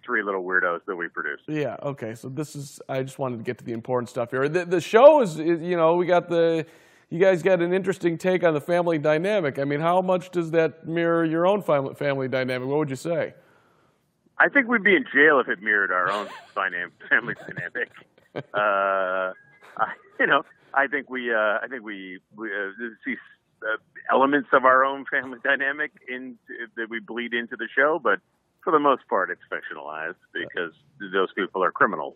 [0.05, 1.39] three little weirdos that we produce.
[1.47, 1.77] Yeah.
[1.81, 2.13] Okay.
[2.15, 2.81] So this is.
[2.89, 4.47] I just wanted to get to the important stuff here.
[4.49, 5.61] The, the show is, is.
[5.61, 6.65] You know, we got the.
[7.13, 9.59] You guys got an interesting take on the family dynamic.
[9.59, 12.67] I mean, how much does that mirror your own family family dynamic?
[12.67, 13.35] What would you say?
[14.39, 17.91] I think we'd be in jail if it mirrored our own family dynamic.
[18.35, 19.31] Uh,
[19.77, 20.41] I, you know,
[20.73, 22.71] I think we, uh, I think we, we uh,
[23.05, 23.15] see
[23.61, 23.77] uh,
[24.11, 26.39] elements of our own family dynamic in
[26.75, 28.21] that we bleed into the show, but
[28.63, 30.73] for the most part, it's fictionalized because
[31.13, 32.15] those people are criminals.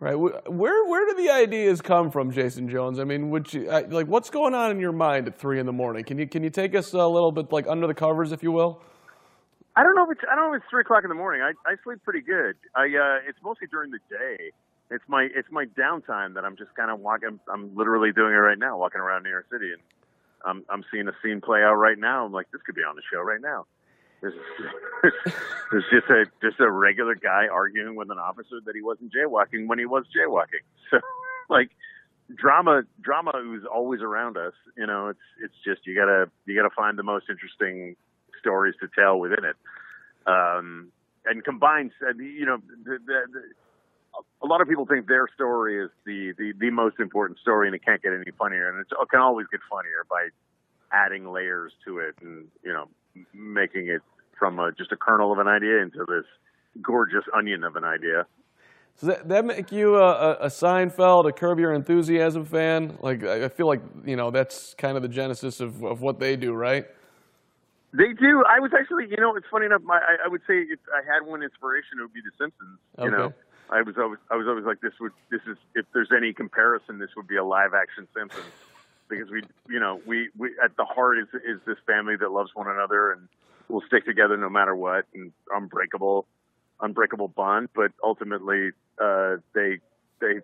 [0.00, 0.14] Right.
[0.16, 2.98] Where where do the ideas come from, Jason Jones?
[2.98, 5.72] I mean, would you like what's going on in your mind at three in the
[5.72, 6.02] morning?
[6.04, 8.50] Can you can you take us a little bit like under the covers, if you
[8.50, 8.80] will?
[9.76, 11.42] I don't know if it's I don't know if it's three o'clock in the morning.
[11.42, 12.56] I I sleep pretty good.
[12.74, 14.50] I uh it's mostly during the day.
[14.90, 17.38] It's my it's my downtime that I'm just kind of walking.
[17.48, 19.82] I'm literally doing it right now, walking around New York City, and
[20.44, 22.26] I'm I'm seeing a scene play out right now.
[22.26, 23.66] I'm like, this could be on the show right now.
[25.02, 29.66] There's, just a just a regular guy arguing with an officer that he wasn't jaywalking
[29.66, 30.62] when he was jaywalking.
[30.90, 31.00] So,
[31.48, 31.70] like,
[32.36, 34.52] drama drama is always around us.
[34.76, 37.96] You know, it's it's just you gotta you gotta find the most interesting
[38.38, 39.56] stories to tell within it,
[40.26, 40.92] um,
[41.24, 41.92] and combines.
[42.16, 43.42] You know, the, the, the,
[44.42, 47.74] a lot of people think their story is the, the the most important story, and
[47.74, 50.28] it can't get any funnier, and it can always get funnier by
[50.92, 52.88] adding layers to it, and you know,
[53.32, 54.02] making it
[54.38, 56.24] from a, just a kernel of an idea into this
[56.80, 58.26] gorgeous onion of an idea.
[59.00, 62.98] Does that, that make you a, a, Seinfeld, a Curb Your Enthusiasm fan?
[63.00, 66.36] Like I feel like you know that's kind of the genesis of, of what they
[66.36, 66.86] do, right?
[67.94, 68.42] They do.
[68.48, 69.82] I was actually, you know, it's funny enough.
[69.82, 72.78] My, I, I would say if I had one inspiration, it would be The Simpsons.
[72.98, 73.10] You Okay.
[73.10, 73.34] know,
[73.68, 76.98] I was always, I was always like, this would, this is, if there's any comparison,
[76.98, 78.52] this would be a live action Simpsons,
[79.08, 82.50] because we, you know, we, we at the heart is is this family that loves
[82.54, 83.28] one another and
[83.72, 86.26] will stick together no matter what, and unbreakable,
[86.80, 87.70] unbreakable bond.
[87.74, 88.70] But ultimately,
[89.02, 89.78] uh, they
[90.20, 90.34] they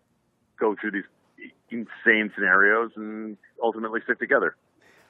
[0.58, 4.56] go through these insane scenarios and ultimately stick together.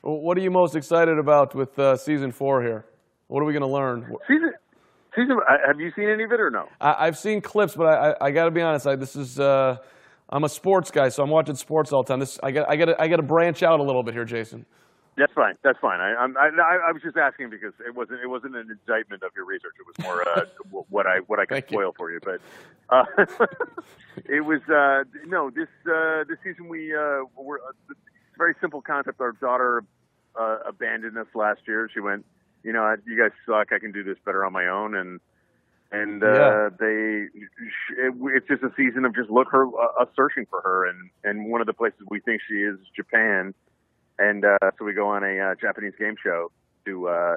[0.03, 2.85] Well, What are you most excited about with uh, season four here?
[3.29, 4.11] What are we going to learn?
[4.27, 4.53] Season,
[5.15, 5.39] season.
[5.49, 6.67] uh, Have you seen any of it or no?
[6.81, 8.87] I, I've seen clips, but I, I, I got to be honest.
[8.87, 9.77] I, this is uh,
[10.29, 12.21] I'm a sports guy, so I'm watching sports all the time.
[12.21, 14.67] This I got I got I got to branch out a little bit here, Jason.
[15.19, 15.57] That's fine.
[15.65, 16.01] That's fine.
[16.01, 16.49] I, I'm, I,
[16.89, 19.75] I was just asking because it wasn't it wasn't an indictment of your research.
[19.79, 20.45] It was more uh,
[20.91, 21.77] what I what I could Thank you.
[21.77, 22.21] spoil for you.
[22.25, 22.41] But
[22.89, 23.05] uh,
[24.27, 27.99] it was uh, no this uh, this season we uh, were uh, it's
[28.35, 29.21] a very simple concept.
[29.21, 29.85] Our daughter
[30.39, 31.91] uh, abandoned us last year.
[31.93, 32.25] She went,
[32.63, 33.73] you know, you guys suck.
[33.73, 34.95] I can do this better on my own.
[34.95, 35.21] And
[35.91, 36.69] and uh, Yeah.
[36.79, 40.87] they it, it's just a season of just look her uh, us searching for her.
[40.89, 43.55] And and one of the places we think she is Japan
[44.19, 46.51] and uh, so we go on a uh, Japanese game show
[46.87, 47.37] to uh,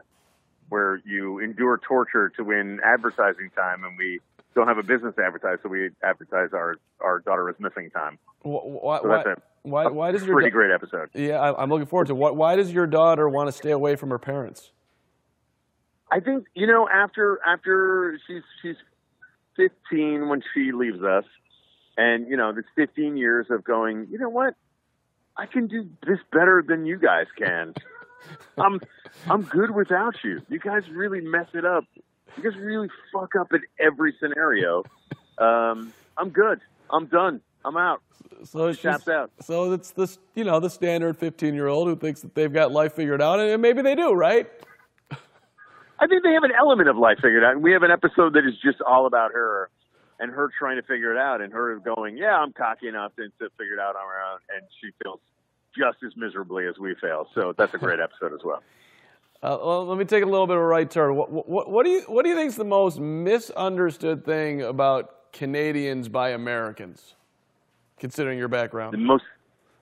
[0.69, 4.19] where you endure torture to win advertising time, and we
[4.55, 8.17] don't have a business to advertise, so we advertise our our daughter is missing time.
[8.41, 11.09] Wh- Why So why, that's a, why, a why does your pretty da- great episode.
[11.13, 11.39] yeah?
[11.39, 12.13] I, I'm looking forward to.
[12.13, 12.17] it.
[12.17, 14.71] Why, why does your daughter want to stay away from her parents?
[16.11, 18.75] I think you know after after she's she's
[19.55, 21.23] 15 when she leaves us,
[21.97, 24.07] and you know this 15 years of going.
[24.11, 24.55] You know what?
[25.37, 27.73] I can do this better than you guys can.
[28.57, 28.79] I'm
[29.29, 30.41] I'm good without you.
[30.49, 31.85] You guys really mess it up.
[32.37, 34.83] You guys really fuck up in every scenario.
[35.37, 36.61] Um, I'm good.
[36.89, 37.41] I'm done.
[37.65, 38.01] I'm out.
[38.43, 39.31] So she's, Taps out.
[39.41, 42.71] So it's this, you know, the standard 15 year old who thinks that they've got
[42.71, 44.49] life figured out, and maybe they do, right?
[45.99, 47.53] I think they have an element of life figured out.
[47.53, 49.69] And we have an episode that is just all about her
[50.21, 53.23] and her trying to figure it out and her going, yeah, I'm cocky enough to,
[53.23, 54.39] to figure it out on her own.
[54.55, 55.19] And she feels
[55.77, 57.27] just as miserably as we fail.
[57.36, 58.62] So that's a great episode as well.
[59.43, 61.15] Uh, well, let me take a little bit of a right turn.
[61.15, 65.34] What, what, what do you what do you think is the most misunderstood thing about
[65.34, 67.15] Canadians by Americans,
[67.97, 68.93] considering your The background?
[69.03, 69.23] most,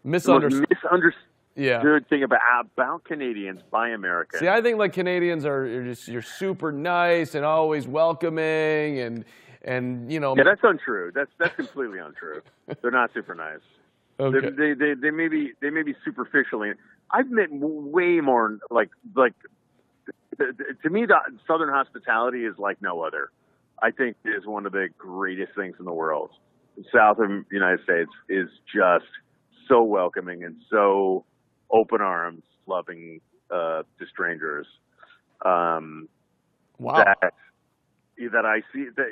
[0.04, 0.68] the most Misunderstood.
[0.70, 1.14] misunderstood
[1.56, 2.00] Yeah.
[2.10, 2.40] thing about
[2.78, 4.40] about Canadians by Americans.
[4.40, 9.26] See, I think like Canadians are you're just you're super nice and always welcoming and
[9.64, 10.36] and you know.
[10.36, 11.12] yeah, that's untrue.
[11.14, 12.42] That's that's completely untrue.
[12.82, 13.60] They're not super nice.
[14.20, 14.50] okay.
[14.50, 16.72] They, they they may be they may be superficially.
[17.12, 19.34] I've met way more like like
[20.38, 21.18] to me the
[21.48, 23.32] Southern hospitality is like no other.
[23.82, 26.32] I think it is one of the greatest things in the world.
[26.78, 29.06] The South of the United States is just
[29.68, 31.26] so welcoming and so
[31.72, 34.68] open arms, loving uh, to strangers.
[35.46, 36.10] Um,
[36.78, 37.04] wow.
[37.04, 37.34] that
[38.28, 39.08] that I see that,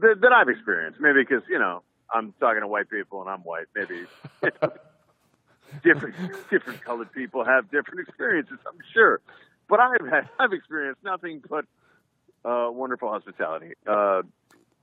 [0.00, 1.00] that, that I've experienced.
[1.00, 1.82] Maybe because you know
[2.12, 3.66] I'm talking to white people and I'm white.
[3.74, 4.06] Maybe
[5.84, 6.16] different
[6.50, 8.58] different colored people have different experiences.
[8.66, 9.20] I'm sure,
[9.68, 11.64] but I've had I've experienced nothing but
[12.44, 13.72] uh, wonderful hospitality.
[13.86, 14.22] Uh,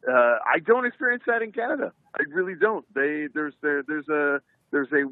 [0.08, 1.92] uh, I don't experience that in Canada.
[2.16, 2.86] I really don't.
[2.94, 5.04] They there's there, there's a there's a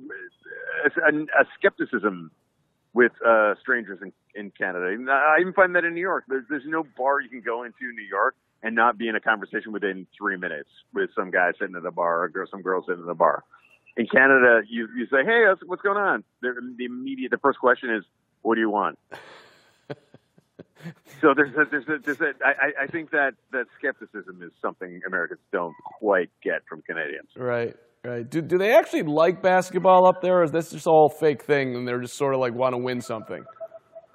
[1.02, 2.32] a, a skepticism
[2.94, 4.96] with uh, strangers in, in Canada.
[5.12, 6.24] I even find that in New York.
[6.30, 8.36] There's there's no bar you can go into in New York
[8.66, 11.92] and not be in a conversation within three minutes with some guy sitting at a
[11.92, 13.44] bar or girl- some girl sitting at a bar.
[13.96, 17.60] In Canada, you you say, "Hey, what's, what's going on?" They're, the immediate the first
[17.60, 18.04] question is,
[18.42, 18.98] "What do you want?"
[21.22, 25.00] so there's a, there's a, there's a, I, I think that that skepticism is something
[25.08, 27.30] Americans don't quite get from Canadians.
[27.38, 27.76] Right.
[28.04, 28.30] Right.
[28.30, 31.76] Do, do they actually like basketball up there, or is this just all fake thing
[31.76, 33.44] and they're just sort of like want to win something?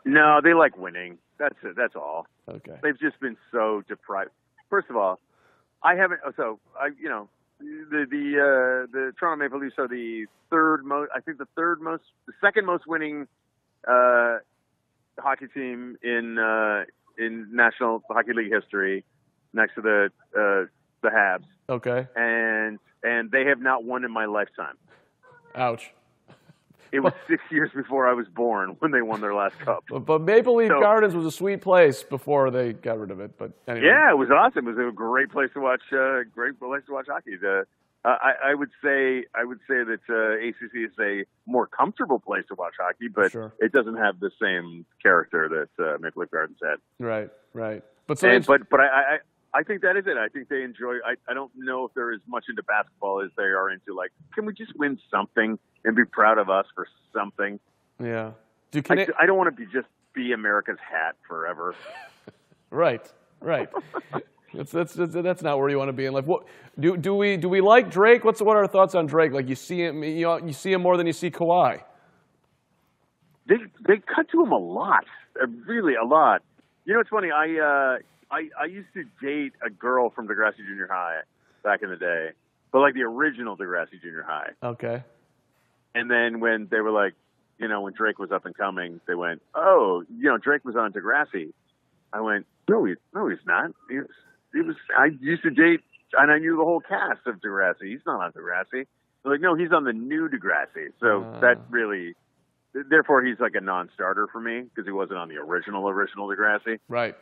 [0.05, 1.19] No, they like winning.
[1.39, 1.75] That's it.
[1.77, 2.27] That's all.
[2.49, 2.77] Okay.
[2.83, 4.31] They've just been so deprived.
[4.71, 5.19] First of all,
[5.83, 6.21] I haven't.
[6.37, 7.29] So I, you know,
[7.59, 11.11] the the uh, the Toronto Maple Leafs are the third most.
[11.15, 13.27] I think the third most, the second most winning
[13.87, 14.39] uh,
[15.19, 16.85] hockey team in uh,
[17.19, 19.05] in National Hockey League history,
[19.53, 20.67] next to the uh,
[21.03, 22.07] the Habs, Okay.
[22.15, 24.77] and and they have not won in my lifetime.
[25.55, 25.93] Ouch.
[26.93, 29.85] It was six years before I was born when they won their last cup.
[29.89, 33.21] But, but Maple Leaf So- Gardens was a sweet place before they got rid of
[33.21, 33.37] it.
[33.39, 33.87] But anyway.
[33.87, 34.67] Yeah, it was awesome.
[34.69, 35.83] It was a great place to watch.
[35.93, 37.37] Uh, great place to watch hockey.
[37.41, 37.65] The,
[38.05, 42.19] uh, I, I would say I would say that uh, ACC is a more comfortable
[42.19, 43.53] place to watch hockey, but Sure.
[43.59, 46.77] it doesn't have the same character that uh, Maple Leaf Gardens had.
[46.99, 47.31] Right.
[47.53, 47.83] Right.
[48.07, 49.19] But so And, but but I,
[49.53, 50.17] I think that is it.
[50.17, 50.97] I think they enjoy.
[51.05, 54.13] I, I don't know if they're as much into basketball as they are into like,
[54.35, 57.59] can we just win something and be proud of us for something?
[58.03, 58.33] yeah.
[58.71, 61.75] Do I, I don't want to be just be America's hat forever.
[62.73, 63.05] Right,
[63.41, 63.69] right.
[64.55, 66.25] that's, that's that's that's not where you want to be in life.
[66.25, 66.45] What
[66.79, 68.25] do do we do we like Drake?
[68.25, 69.33] What's what are our thoughts on Drake?
[69.33, 71.83] Like you see him, you know, you see him more than you see Kawhi.
[73.49, 73.57] they
[73.89, 75.05] they cut to him a lot,
[75.67, 76.43] really a lot.
[76.85, 77.33] You know, it's funny.
[77.33, 77.99] I uh,
[78.31, 81.21] I I used to date a girl from Degrassi Junior High
[81.63, 82.31] back in the day,
[82.73, 84.51] but like the original Degrassi Junior High.
[84.63, 85.03] Okay.
[85.95, 87.15] And then when they were like,
[87.59, 90.77] you know, when Drake was up and coming, they went, "Oh, you know, Drake was
[90.77, 91.53] on Degrassi."
[92.13, 93.73] I went, "No, he no, he's not.
[93.89, 94.07] He was,
[94.53, 94.77] he was.
[94.97, 95.81] I used to date,
[96.17, 97.83] and I knew the whole cast of Degrassi.
[97.89, 98.87] He's not on Degrassi."
[99.23, 101.41] They're like, "No, he's on the new Degrassi." So Ah.
[101.41, 102.15] that really,
[102.73, 106.79] therefore, he's like a non-starter for me because he wasn't on the original original Degrassi.
[106.89, 107.17] Right.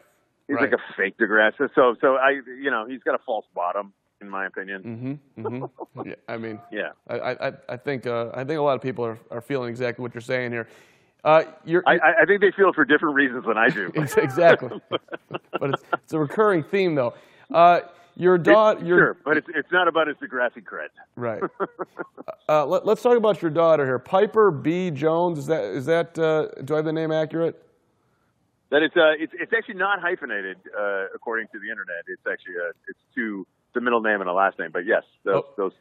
[0.48, 0.70] He's right.
[0.70, 1.68] like a fake Degrassi.
[1.74, 5.20] So, so I, you know, he's got a false bottom, in my opinion.
[5.36, 5.46] Mm-hmm.
[5.46, 6.00] mm-hmm.
[6.08, 6.14] yeah.
[6.26, 6.90] I mean, Yeah.
[7.06, 10.02] I I, I think uh, I think a lot of people are, are feeling exactly
[10.02, 10.66] what you're saying here.
[11.24, 13.92] Uh, you're, I, I think they feel it for different reasons than I do.
[14.16, 14.80] Exactly.
[14.90, 15.00] but
[15.62, 17.12] it's, it's a recurring theme, though.
[17.52, 17.80] Uh,
[18.16, 20.88] your daughter, your sure, but it's it's not about his Degrassi cred.
[21.14, 21.42] right.
[22.48, 24.90] Uh, let, us talk about your daughter here, Piper B.
[24.90, 25.38] Jones.
[25.38, 26.18] Is that is that?
[26.18, 27.62] Uh, do I have the name accurate?
[28.70, 32.04] That it's uh it's it's actually not hyphenated uh, according to the internet.
[32.06, 34.70] It's actually uh it's two the middle name and a last name.
[34.72, 35.72] But yes, those Oh, those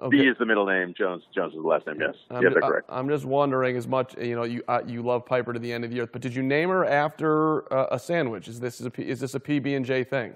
[0.00, 0.16] Okay.
[0.16, 0.94] B is the middle name.
[0.96, 1.96] Jones Jones is the last name.
[2.00, 2.86] Yes, I'm, yeah, ju- correct.
[2.88, 5.70] I- I'm just wondering, as much you know, you uh, you love Piper to the
[5.72, 8.48] end of the earth, but did you name her after uh, a sandwich?
[8.48, 10.34] Is this a P, is this a PB and J thing?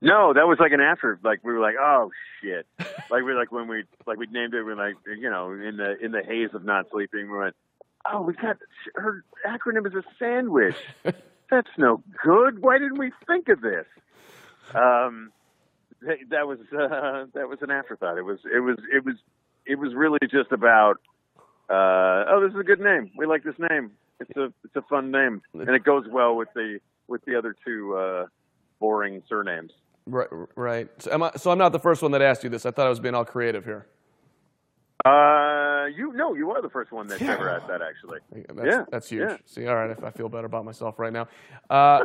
[0.00, 1.18] No, that was like an after.
[1.24, 2.66] Like we were like, oh shit.
[3.10, 4.58] like we like when we like we named it.
[4.58, 7.30] We were like you know in the in the haze of not sleeping.
[7.30, 7.56] We went,
[8.12, 8.58] oh, we got
[8.94, 10.76] her acronym is a sandwich.
[11.50, 12.60] That's no good.
[12.62, 13.86] Why didn't we think of this?
[14.74, 15.30] Um,
[16.02, 18.18] that, that was uh, that was an afterthought.
[18.18, 19.16] It was it was it was
[19.66, 21.00] it was really just about.
[21.68, 23.10] Uh, oh, this is a good name.
[23.16, 23.92] We like this name.
[24.20, 27.56] It's a it's a fun name, and it goes well with the with the other
[27.64, 28.26] two uh,
[28.80, 29.72] boring surnames.
[30.06, 30.88] Right, right.
[30.98, 32.66] So, am I, so I'm not the first one that asked you this.
[32.66, 33.86] I thought I was being all creative here.
[35.04, 37.82] Uh, you no, you are the first one that's ever asked that.
[37.82, 39.28] Actually, That's, Yeah, that's huge.
[39.28, 39.36] yeah.
[39.44, 41.28] See, all right, if I feel better about myself right now.
[41.68, 42.04] Uh,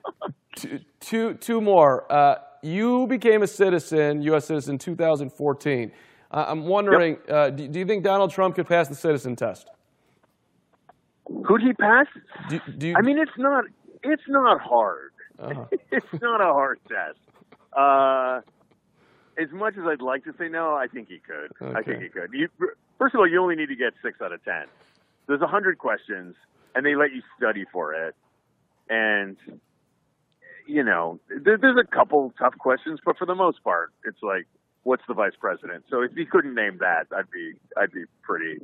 [0.56, 2.10] two, two, two more.
[2.12, 4.46] Uh, you became a citizen, U.S.
[4.46, 5.92] citizen, 2014.
[6.30, 9.70] Uh, I'm wondering, uh, do, do you think Donald Trump could pass the citizen test?
[11.44, 12.06] could he pass?
[12.48, 13.64] Do, do you, I mean, it's not.
[14.02, 15.12] It's not hard.
[15.38, 15.64] Uh-huh.
[15.90, 17.18] it's not a hard test.
[17.72, 18.40] Uh,
[19.38, 21.52] as much as I'd like to say no, I think he could.
[21.74, 22.30] I think he could.
[22.32, 22.48] You,
[22.98, 24.66] first of all, you only need to get six out of ten.
[25.26, 26.34] There's a hundred questions,
[26.74, 28.14] and they let you study for it.
[28.88, 29.36] And
[30.66, 34.46] you know, there, there's a couple tough questions, but for the most part, it's like,
[34.82, 35.84] what's the vice president?
[35.90, 38.60] So if he couldn't name that, I'd be, I'd be pretty.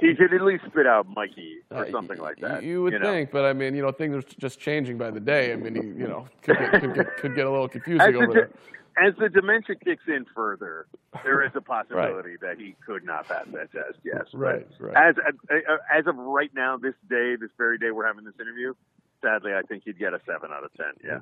[0.00, 2.62] He could at least spit out Mikey or Uh, something like that.
[2.62, 3.02] You would know?
[3.02, 5.52] think, but I mean, you know, things are just changing by the day.
[5.52, 8.18] I mean, you, you know, could get, could get, could get a little confusing the,
[8.18, 8.50] over there.
[8.96, 10.86] As the dementia kicks in further,
[11.24, 13.98] there is a possibility that he could not pass that test.
[14.04, 14.96] Yes, Right, right.
[14.96, 18.74] As uh, as of right now, this day, this very day we're having this interview,
[19.22, 20.92] sadly, I think he'd get a seven out of ten.
[21.04, 21.18] Yeah,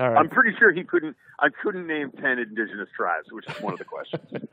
[0.00, 0.18] All right.
[0.18, 1.16] I'm pretty sure he couldn't.
[1.38, 4.48] I couldn't name ten indigenous tribes, which is one of the questions.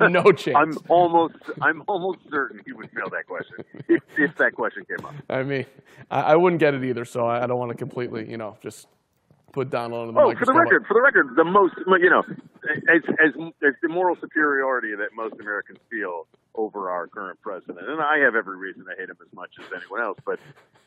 [0.00, 0.56] no chance.
[0.56, 5.04] I'm almost, I'm almost certain he would fail that question if, if that question came
[5.06, 5.14] up.
[5.30, 5.66] I mean,
[6.10, 8.58] I, I wouldn't get it either, so I, I don't want to completely, you know,
[8.62, 8.86] just
[9.52, 12.22] put under the Oh, for the record, for the record, the most, you know,
[12.88, 13.30] as, as,
[13.62, 18.34] as the moral superiority that most Americans feel over our current president, and I have
[18.34, 20.38] every reason to hate him as much as anyone else, but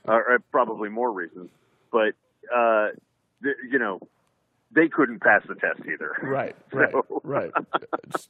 [0.07, 1.49] uh, uh, probably more reasons.
[1.91, 2.13] But
[2.53, 2.89] uh,
[3.41, 3.99] the, you know,
[4.75, 6.11] they couldn't pass the test either.
[6.21, 7.51] Right, right, So- right.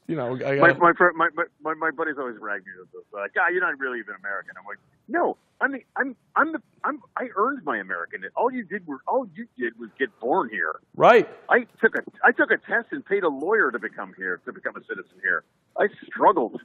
[0.08, 1.30] You know, I My my, fr- my
[1.62, 3.02] my my buddies always rag me with this.
[3.12, 4.52] Like, ah, you're not really even American.
[4.58, 4.78] I'm like,
[5.08, 8.22] no, I mean, I'm I'm the I'm I earned my American.
[8.36, 10.76] All you did was all you did was get born here.
[10.96, 11.28] right.
[11.50, 14.54] I took a I took a test and paid a lawyer to become here to
[14.54, 15.44] become a citizen here.
[15.80, 16.62] I struggled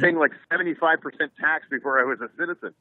[0.00, 2.72] paying like seventy five percent tax before I was a citizen.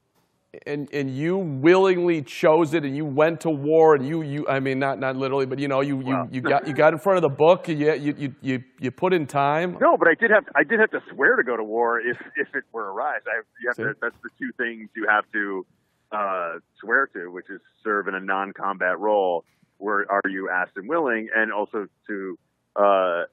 [0.66, 4.60] And and you willingly chose it, and you went to war, and you you I
[4.60, 6.28] mean, not not literally, but you know, you you, Wow.
[6.32, 8.92] you got you got in front of the book, and you you you you, you
[8.92, 9.78] put in time.
[9.80, 12.18] No, but I did have I did have to swear to go to war if
[12.36, 13.22] if it were a rise.
[13.28, 15.66] I you have to, that's the two things you have to
[16.12, 19.44] uh, swear to, which is serve in a non combat role.
[19.78, 22.40] Where are you asked and willing, and also to
[22.76, 23.24] uh,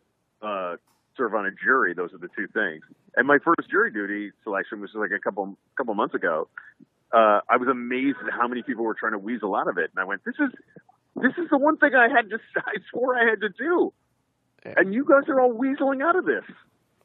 [0.43, 0.77] uh,
[1.17, 1.95] serve on a jury.
[1.95, 2.83] Those are the two things.
[3.17, 6.49] And my first jury duty selection was like a couple couple months ago.
[7.13, 9.91] Uh, I was amazed at how many people were trying to weasel out of it,
[9.95, 10.51] and I went, "This is
[11.17, 13.93] this is the one thing I had to I swore I had to do."
[14.65, 14.75] Yeah.
[14.77, 16.45] And you guys are all weaseling out of this.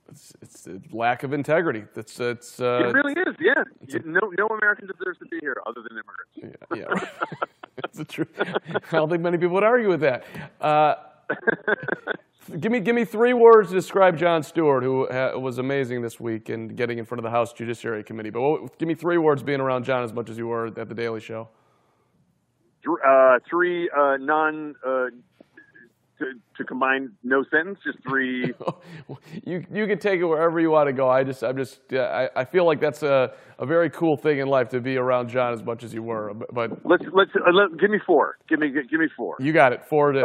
[0.10, 1.84] It's, it's a lack of integrity.
[1.94, 3.64] That's it's uh, It really is, yeah.
[4.06, 6.64] no, no American deserves to be here other than immigrants.
[6.74, 7.10] yeah, yeah.
[7.82, 8.30] that's the truth.
[8.40, 10.24] I don't think many people would argue with that.
[10.62, 10.96] Uh,
[12.60, 16.20] give me give me three words to describe Jon Stewart, who uh, was amazing this
[16.20, 18.30] week and getting in front of the House Judiciary Committee.
[18.30, 20.90] But what, give me three words being around Jon as much as you were at
[20.90, 21.50] the Daily Show.
[23.06, 25.08] Uh, three uh, non uh,
[26.20, 28.54] to, to combine no sentence, just three.
[29.46, 31.10] you you can take it wherever you want to go.
[31.10, 34.40] I just I'm just uh, I, I feel like that's a, a very cool thing
[34.40, 36.34] in life to be around Jon as much as you were.
[36.34, 38.38] But, let's let's uh, let, give me four.
[38.48, 39.36] Give me give me four.
[39.40, 39.84] you got it.
[39.86, 40.24] Four it is.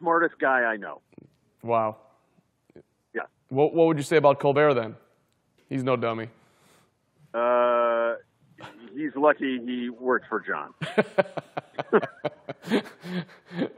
[0.00, 1.00] Smartest guy I know.
[1.62, 1.96] wow.
[3.14, 3.22] Yeah.
[3.50, 4.96] What what would you say about Colbert then?
[5.68, 6.28] He's no dummy.
[7.34, 8.14] Uh,
[8.94, 10.74] he's lucky he worked for Jon.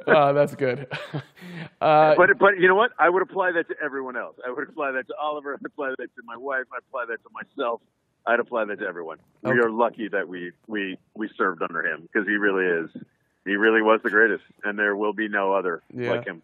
[0.07, 0.87] Uh, that's good.
[1.81, 2.93] Uh, But but you know what?
[2.99, 4.37] I would apply that to everyone else.
[4.47, 5.55] I would apply that to Oliver.
[5.55, 6.65] I'd apply that to my wife.
[6.73, 7.81] I'd apply that to myself.
[8.25, 9.19] I'd apply that to everyone.
[9.43, 13.03] We are lucky that we we we served under him because he really is.
[13.45, 16.13] He really was the greatest, and there will be no other Yeah.
[16.13, 16.43] like him.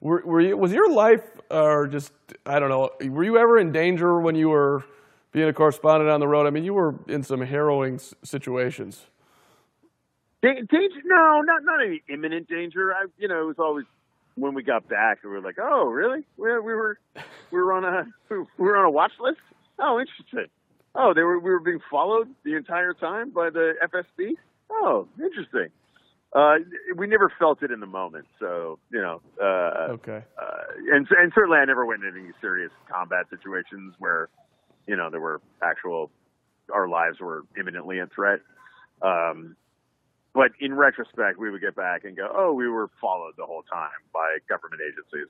[0.00, 2.12] were, were you, was your life, or just
[2.44, 4.82] I don't know, were you ever in danger when you were
[5.30, 6.46] being a correspondent on the road?
[6.46, 9.06] I mean, you were in some harrowing s- situations.
[10.42, 10.66] Danger?
[11.04, 12.92] No, not not any imminent danger.
[12.92, 13.84] I, you know, it was always
[14.34, 16.24] when we got back, we were like, oh, really?
[16.36, 16.98] We, we were
[17.52, 19.38] we were on a we were on a watch list.
[19.78, 20.46] Oh, interesting.
[20.96, 24.34] Oh, they were we were being followed the entire time by the FSB.
[24.68, 25.68] Oh, interesting.
[26.34, 26.54] Uh,
[26.96, 29.20] we never felt it in the moment, so you know.
[29.40, 30.24] Uh, Okay.
[30.40, 34.28] uh, and and certainly, I never went into any serious combat situations where,
[34.86, 36.10] you know, there were actual
[36.72, 38.40] our lives were imminently in threat.
[39.02, 39.56] Um,
[40.32, 43.64] but in retrospect, we would get back and go, "Oh, we were followed the whole
[43.64, 45.28] time by government agencies."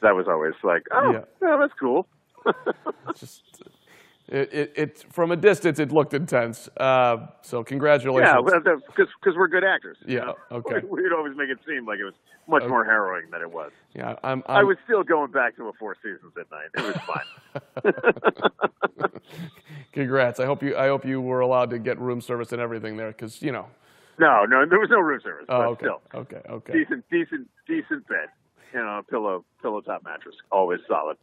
[0.00, 1.24] That was always like, "Oh, Yeah.
[1.42, 2.06] yeah, that's cool."
[3.14, 3.42] Just
[4.28, 6.68] It, it, it from a distance, it looked intense.
[6.78, 8.30] Uh, so congratulations.
[8.34, 9.98] Yeah, because we're good actors.
[10.06, 10.36] you Yeah, know?
[10.50, 10.80] okay.
[10.88, 12.14] We'd always make it seem like it was
[12.48, 13.70] much more harrowing than it was.
[13.94, 16.68] Yeah, I'm, i I'm, was still going back to a Four Seasons at night.
[16.74, 17.92] It was
[18.32, 19.10] fine.
[19.92, 20.40] congrats.
[20.40, 20.74] I hope you.
[20.76, 23.66] I hope you were allowed to get room service and everything there, because you know.
[24.18, 25.84] no, no, there was no room service, Oh, okay.
[25.86, 26.40] still Okay.
[26.48, 26.72] Okay.
[26.72, 28.28] decent, decent, decent bed.
[28.72, 31.16] You know, pillow, pillow top mattress, always solid.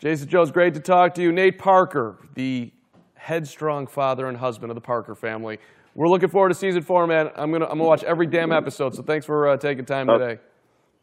[0.00, 1.30] Jason Jones, great to talk to you.
[1.30, 2.72] Nate Parker, the
[3.14, 5.58] headstrong father and husband of the Parker family.
[5.94, 7.30] We're looking forward to season four, man.
[7.36, 8.94] I'm gonna I'm gonna watch every damn episode.
[8.94, 10.16] So thanks for uh, taking time Oh.
[10.18, 10.40] today.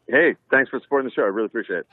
[0.08, 1.22] Hey, thanks for supporting the show.
[1.22, 1.86] I really appreciate it.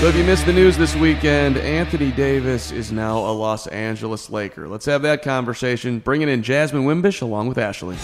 [0.00, 4.28] So if you missed the news this weekend, Anthony Davis is now a Los Angeles
[4.30, 4.66] Laker.
[4.66, 5.98] Let's have that conversation.
[5.98, 7.96] Bringing in Jasmine Wimbish along with Ashley.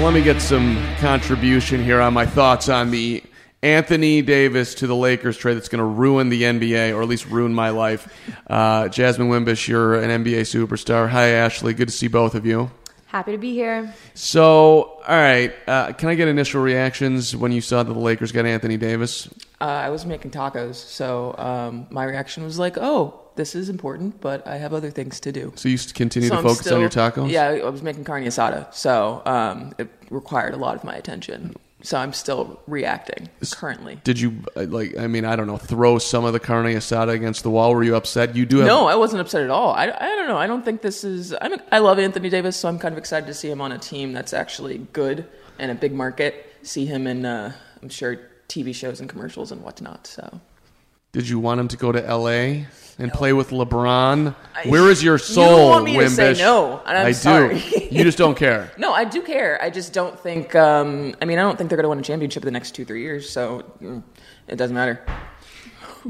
[0.00, 3.22] So let me get some contribution here on my thoughts on the
[3.62, 7.26] Anthony Davis to the Lakers trade that's going to ruin the NBA, or at least
[7.26, 8.10] ruin my life.
[8.46, 11.06] Uh, Jasmine Wimbish, you're an NBA superstar.
[11.10, 11.74] Hi, Ashley.
[11.74, 12.70] Good to see both of you.
[13.08, 13.92] Happy to be here.
[14.14, 18.32] So, all right, uh, can I get initial reactions when you saw that the Lakers
[18.32, 19.28] got Anthony Davis?
[19.60, 24.20] Uh, I was making tacos, so um, my reaction was like, "Oh, this is important,
[24.20, 26.80] but I have other things to do." So you continue So to I'm focus on
[26.80, 27.30] your tacos?
[27.30, 31.54] Yeah, I was making carne asada, so um, it required a lot of my attention.
[31.82, 33.94] So I'm still reacting currently.
[34.04, 34.98] Did you uh, like?
[34.98, 35.56] I mean, I don't know.
[35.56, 37.74] Throw some of the carne asada against the wall.
[37.74, 38.36] Were you upset?
[38.36, 39.72] You do have No, I wasn't upset at all.
[39.72, 40.36] I, I don't know.
[40.36, 41.34] I don't think this is.
[41.40, 43.78] I'm, I love Anthony Davis, so I'm kind of excited to see him on a
[43.78, 45.26] team that's actually good
[45.58, 46.46] and a big market.
[46.62, 50.06] See him in, uh, I'm sure, TV shows and commercials and whatnot.
[50.06, 50.40] So
[51.12, 52.66] Did you want him to go to L.A.
[53.00, 54.34] and play with LeBron?
[54.66, 56.38] Where is your You soul, want me to say Wimbish?
[56.38, 57.58] no, I sorry.
[57.60, 57.88] do.
[57.90, 58.70] you just don't care.
[58.78, 59.58] No, I do care.
[59.62, 60.54] I just don't think.
[60.54, 62.72] Um, I mean, I don't think they're going to win a championship in the next
[62.72, 63.28] two, three years.
[63.28, 63.64] So
[64.48, 65.04] it doesn't matter.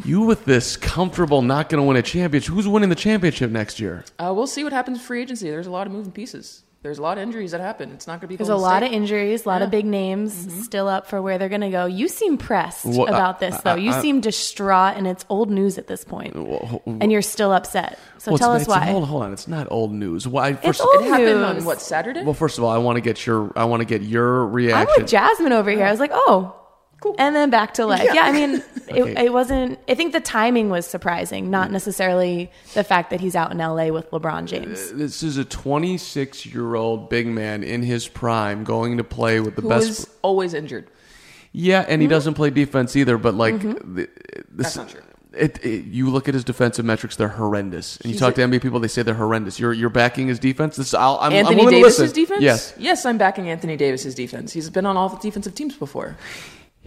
[0.05, 2.53] You with this comfortable not going to win a championship.
[2.55, 4.05] Who's winning the championship next year?
[4.19, 5.51] Uh, we'll see what happens with free agency.
[5.51, 6.63] There's a lot of moving pieces.
[6.83, 7.93] There's a lot of injuries that happen.
[7.93, 8.37] It's not going to be.
[8.37, 10.61] There's a Golden lot of injuries, a lot of big names mm-hmm.
[10.61, 11.85] still up for where they're going to go.
[11.85, 13.75] You seem pressed Well, I- about this, though.
[13.75, 16.35] You I- I- seem distraught, and it's old news at this point.
[16.35, 17.99] and you're still upset.
[18.17, 18.87] So Well, tell us why.
[18.87, 19.33] Hold, hold on.
[19.35, 20.27] It's not old news.
[20.27, 20.51] Why?
[20.51, 21.45] It's First, old It happened news.
[21.45, 22.25] on what Saturday?
[22.25, 23.53] well, first of all, I want to get your.
[23.57, 24.89] I want to get your reaction.
[24.97, 25.85] I'm with Jasmine over here.
[25.85, 26.57] I was like, oh,
[27.01, 27.15] Cool.
[27.19, 28.11] And then back to life.
[28.13, 29.13] Yeah, I mean, Okay.
[29.13, 29.79] it, it wasn't.
[29.89, 31.73] I think the timing was surprising, not mm.
[31.73, 34.93] necessarily the fact that he's out in LA with LeBron uh, James.
[34.93, 39.57] This is a 26 year old big man in his prime going to play with
[39.57, 39.89] the Who best.
[39.89, 40.91] is always injured.
[41.53, 42.11] yeah, and he mm-hmm.
[42.13, 43.17] doesn't play defense either.
[43.17, 43.95] But like, Mm-hmm.
[43.95, 44.09] the,
[44.51, 45.01] this, That's not true.
[45.33, 47.97] It, it, you look at his defensive metrics; they're horrendous.
[47.99, 49.61] And you He's talk a- to NBA people; they say they're horrendous.
[49.61, 50.75] You're you're backing his defense.
[50.75, 52.43] This, I'll, I'm, I'm Anthony willing Davis's defense?
[52.43, 54.53] Yes, Yes, I'm backing Anthony Davis's defense.
[54.53, 56.17] He's been on all the defensive teams before.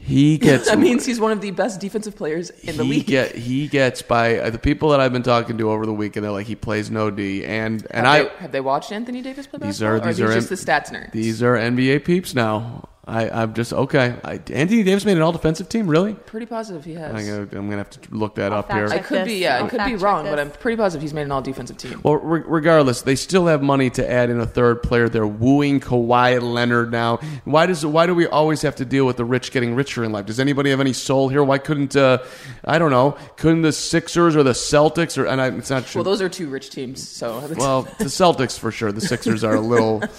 [0.06, 0.68] He gets.
[0.70, 3.06] That means he's one of the best defensive players in the he league.
[3.08, 6.24] get he gets by uh, the people that I've been talking to over the weekend.
[6.26, 9.22] They're like he plays no D, and and have, I they, have they watched Anthony
[9.22, 9.96] Davis play These basketball?
[9.96, 11.12] are- these or are are these M- just the stats nerds?
[11.12, 12.90] these are NBA peeps now.
[13.06, 14.16] I, I'm just okay.
[14.24, 16.14] I, Anthony Davis made an all defensive team, really?
[16.14, 17.14] Pretty positive he has.
[17.14, 18.88] I'm gonna, I'm gonna have to look that I'll up here.
[18.88, 19.28] I could this.
[19.28, 20.32] be, yeah, I'll I could be wrong, this.
[20.32, 22.00] but I'm pretty positive he's made an all-defensive team.
[22.02, 25.10] Well, re- regardless, they still have money to add in a third player.
[25.10, 27.18] They're wooing Kawhi Leonard now.
[27.44, 30.14] Why does why do we always have to deal with the rich getting richer in
[30.14, 30.26] life?
[30.26, 31.44] Does anybody have any soul here?
[31.44, 32.20] Why couldn't uh,
[32.64, 33.18] I don't know?
[33.36, 36.00] Couldn't the Sixers or the Celtics or and I, it's not true.
[36.00, 38.94] Well, those are two rich teams, so well, the Celtics for sure.
[38.94, 40.02] The Sixers are a little.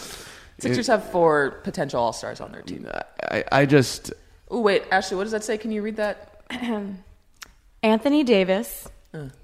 [0.59, 2.89] Sixers have four potential all-stars on their team.
[3.31, 4.13] I, I just
[4.51, 5.59] Oh wait, Ashley, what does that say?
[5.59, 6.43] Can you read that?
[7.83, 8.89] Anthony Davis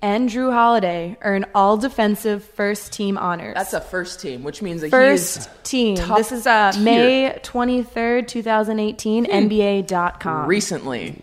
[0.02, 3.54] and Jrue Holiday earn all defensive first team honors.
[3.54, 5.96] That's a first team, which means that first he is team.
[5.96, 6.82] top This is uh, tier.
[6.82, 10.46] May 23rd, 2018, NBA.com.
[10.48, 11.16] recently.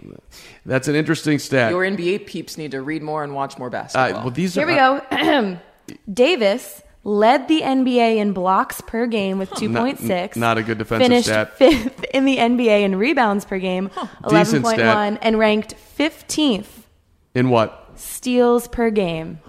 [0.66, 1.72] that's an interesting stat.
[1.72, 4.22] Your NBA peeps need to read more and watch more Uh, basketball.
[4.24, 5.60] well, these Here are, we go.
[6.14, 10.36] Davis led the NBA in blocks per game with 2.6.
[10.36, 11.58] not a good defensive finished stat.
[11.58, 13.90] fifth in the NBA in rebounds per game,
[14.28, 16.84] Decent 11.1, and ranked 15th
[17.34, 17.92] in what?
[17.96, 19.40] steals per game.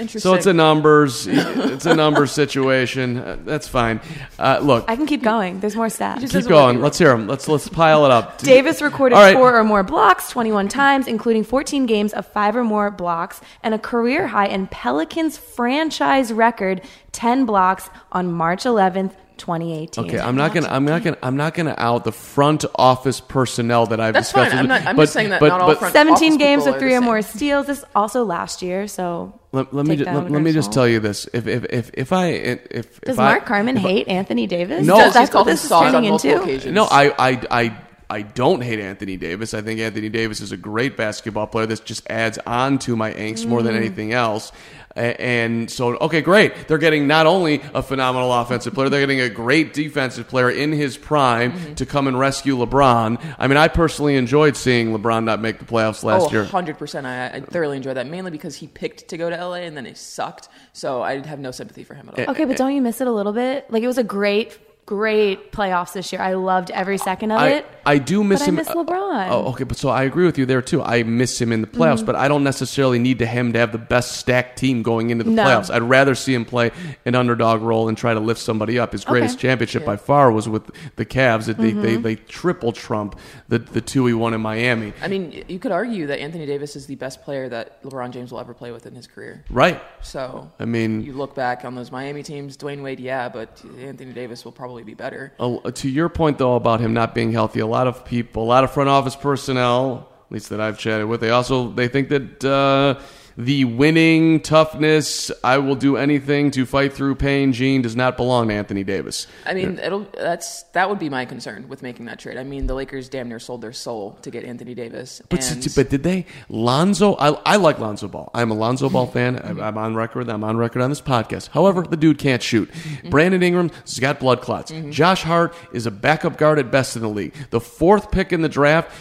[0.00, 0.20] Interesting.
[0.20, 1.26] So it's a numbers.
[1.26, 3.18] it's a numbers situation.
[3.18, 4.00] Uh, that's fine.
[4.38, 5.60] Uh, look, I can keep going.
[5.60, 6.30] There's more stats.
[6.30, 6.80] keep going.
[6.80, 7.26] Let's hear them.
[7.26, 8.38] Let's let's pile it up.
[8.38, 9.34] Davis recorded All right.
[9.34, 13.74] four or more blocks 21 times, including 14 games of five or more blocks, and
[13.74, 16.82] a career high and Pelicans franchise record
[17.12, 20.04] 10 blocks on March 11th, 2018.
[20.04, 20.68] Okay, I'm not gonna.
[20.68, 21.16] I'm not gonna.
[21.22, 24.50] I'm not gonna out the front office personnel that I've That's discussed.
[24.50, 24.58] fine.
[24.58, 26.66] I'm with- not- I'm but- just saying that but- not all but- front- 17 games
[26.66, 27.66] with three or more steals.
[27.66, 31.00] This also last year, so Let, let me just, let, let me just tell you
[31.00, 31.26] this.
[31.32, 34.86] If if if, if I if Does if Mark I, Carman hate Anthony Davis?
[34.86, 34.96] No.
[34.96, 36.44] Does He's that's what called him this is soft on turning multiple into.
[36.44, 36.74] occasions.
[36.74, 37.76] No, I I I
[38.10, 39.54] I don't hate Anthony Davis.
[39.54, 41.66] I think Anthony Davis is a great basketball player.
[41.66, 43.78] This just adds on to my angst more than mm.
[43.78, 44.50] anything else.
[44.96, 46.66] And so, okay, great.
[46.66, 50.72] They're getting not only a phenomenal offensive player, they're getting a great defensive player in
[50.72, 51.74] his prime mm-hmm.
[51.74, 53.36] to come and rescue LeBron.
[53.38, 56.44] I mean, I personally enjoyed seeing LeBron not make the playoffs last oh, year.
[56.44, 57.04] 100%.
[57.04, 59.86] I, I thoroughly enjoyed that, mainly because he picked to go to LA and then
[59.86, 60.48] it sucked.
[60.72, 62.34] So I have no sympathy for him at all.
[62.34, 63.70] Okay, but don't you miss it a little bit?
[63.70, 64.58] Like it was a great,
[64.90, 66.20] great playoffs this year.
[66.20, 67.66] I loved every second of I, it.
[67.86, 69.28] I do miss but I miss LeBron.
[69.30, 70.82] Oh, okay, but so I agree with you there too.
[70.82, 72.06] I miss him in the playoffs, Mm-hmm.
[72.06, 75.22] but I don't necessarily need to him to have the best stacked team going into
[75.22, 75.44] the No.
[75.44, 75.72] playoffs.
[75.72, 76.72] I'd rather see him play
[77.04, 78.90] an underdog role and try to lift somebody up.
[78.90, 79.42] His greatest Okay.
[79.48, 81.44] championship by far was with the Cavs.
[81.46, 81.82] That they, Mm-hmm.
[81.82, 83.16] they they triple trump
[83.48, 84.92] the the two he won in Miami.
[85.00, 88.32] I mean, you could argue that Anthony Davis is the best player that LeBron James
[88.32, 89.44] will ever play with in his career.
[89.50, 89.80] Right.
[90.02, 94.12] So I mean, you look back on those Miami teams, Dwyane Wade, yeah, but Anthony
[94.12, 95.32] Davis will probably be better.
[95.38, 98.44] a- to your point though about him not being healthy, a lot of people, a
[98.44, 102.08] lot of front office personnel, at least that I've chatted with, they also they think
[102.10, 103.00] that uh,
[103.44, 108.48] the winning toughness, I will do anything to fight through pain gene does not belong
[108.48, 109.26] to Anthony Davis.
[109.46, 112.36] I mean, it'll that's that would be my concern with making that trade.
[112.36, 115.22] I mean, the Lakers damn near sold their soul to get Anthony Davis.
[115.30, 117.14] But, and but did they Lonzo?
[117.14, 118.30] I, I like Lonzo Ball.
[118.34, 119.40] I'm a Lonzo Ball fan.
[119.42, 120.28] I'm, I'm on record.
[120.28, 121.48] I'm on record on this podcast.
[121.48, 122.70] However, the dude can't shoot.
[122.70, 123.08] Mm-hmm.
[123.08, 124.70] Brandon Ingram has got blood clots.
[124.70, 124.90] Mm-hmm.
[124.90, 127.34] Josh Hart is a backup guard at best in the league.
[127.48, 128.94] The fourth pick in the draft.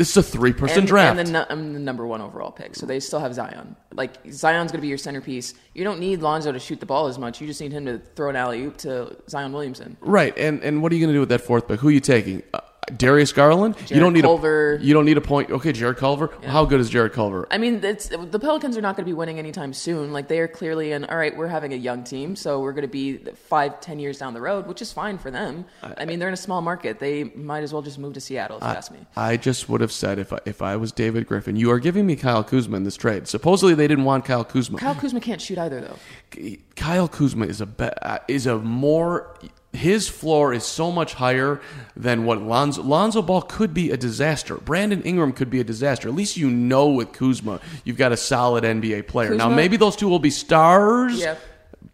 [0.00, 1.18] This is a three person draft.
[1.18, 3.76] and the, I'm the number one overall pick, so they still have Zion.
[3.92, 5.52] Like Zion's going to be your centerpiece.
[5.74, 7.38] You don't need Lonzo to shoot the ball as much.
[7.38, 9.98] You just need him to throw an alley oop to Zion Williamson.
[10.00, 11.80] Right, and and what are you going to do with that fourth pick?
[11.80, 12.42] Who are you taking?
[12.54, 12.60] Uh,
[12.96, 13.76] Darius Garland.
[13.90, 14.74] you don't need Culver.
[14.74, 15.50] a you don't need a point.
[15.50, 16.30] Okay, Jarrett Culver.
[16.44, 17.46] How good is Jarrett Culver?
[17.50, 20.12] I mean, it's, the Pelicans are not going to be winning anytime soon.
[20.12, 21.04] Like they are clearly in.
[21.04, 23.18] All right, we're having a young team, so we're going to be
[23.48, 25.64] five, ten years down the road, which is fine for them.
[25.82, 26.98] I, mean, they're in a small market.
[26.98, 28.98] They might as well just move to Seattle, if you ask me.
[29.16, 32.06] I just would have said if I, if I was David Griffin, you are giving
[32.06, 33.28] me Kyle Kuzma in this trade.
[33.28, 34.78] Supposedly they didn't want Kyle Kuzma.
[34.78, 36.56] Kyle Kuzma can't shoot either, though.
[36.76, 37.88] Kyle Kuzma is a be-
[38.28, 39.36] is a more
[39.72, 41.60] his floor is so much higher
[41.96, 44.56] than what Lonzo Lonzo Ball could be a disaster.
[44.56, 46.08] Brandon Ingram could be a disaster.
[46.08, 49.34] At least you know with Kuzma, you've got a solid NBA player.
[49.34, 51.18] now maybe those two will be stars.
[51.18, 51.36] Yeah.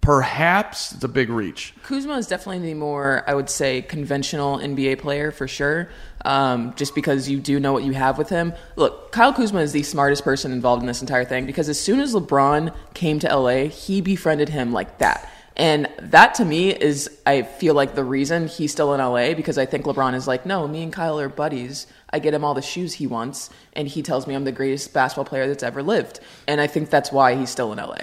[0.00, 1.74] Perhaps it's a big reach.
[1.82, 5.88] Kuzma is definitely the more, I would say, conventional NBA player for sure.
[6.24, 8.52] Um, just because you do know what you have with him.
[8.76, 11.98] Look, Kyle Kuzma is the smartest person involved in this entire thing because as soon
[12.00, 15.28] as LeBron came to LA, he befriended him like that.
[15.56, 19.56] And that to me is, I feel like the reason he's still in LA because
[19.56, 21.86] I think LeBron is like, no, me and Kyle are buddies.
[22.10, 24.92] I get him all the shoes he wants, and he tells me I'm the greatest
[24.92, 26.20] basketball player that's ever lived.
[26.46, 27.98] And I think that's why he's still in LA.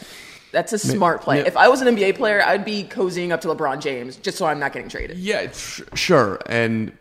[0.52, 1.40] That's a smart play.
[1.40, 1.48] yeah.
[1.48, 4.46] If I was an NBA player, I'd be cozying up to LeBron James just so
[4.46, 5.18] I'm not getting traded.
[5.18, 6.40] Yeah, sure.
[6.48, 6.92] And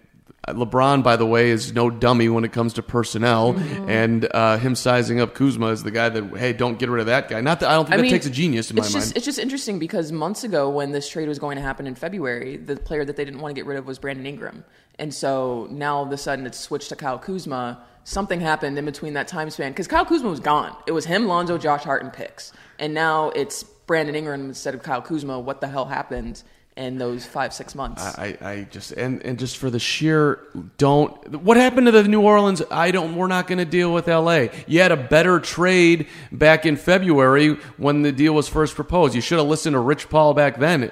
[0.48, 3.54] LeBron, by the way, is no dummy when it comes to personnel.
[3.54, 3.88] Mm-hmm.
[3.88, 7.06] And uh, him sizing up Kuzma is the guy that, hey, don't get rid of
[7.06, 7.40] that guy.
[7.40, 9.12] Not that I don't think that takes a genius in my it's mind.
[9.14, 12.56] It's just interesting because months ago, when this trade was going to happen in February,
[12.56, 14.64] the player that they didn't want to get rid of was Brandon Ingram.
[14.98, 17.84] And so now all of a sudden it's switched to Kyle Kuzma.
[18.02, 20.76] Something happened in between that time span because Kyle Kuzma was gone.
[20.88, 22.52] It was him, Lonzo, Josh Hart, and picks.
[22.80, 25.38] And now it's Brandon Ingram instead of Kyle Kuzma.
[25.38, 26.42] What the hell happened
[26.76, 28.02] in those five, six months?
[28.02, 30.40] I, I just and and just for the sheer
[30.78, 34.08] don't what happened to the New Orleans I don't we're not going to deal with
[34.08, 34.46] LA.
[34.66, 39.14] You had a better trade back in February when the deal was first proposed.
[39.14, 40.90] You should have listened to Rich Paul back then.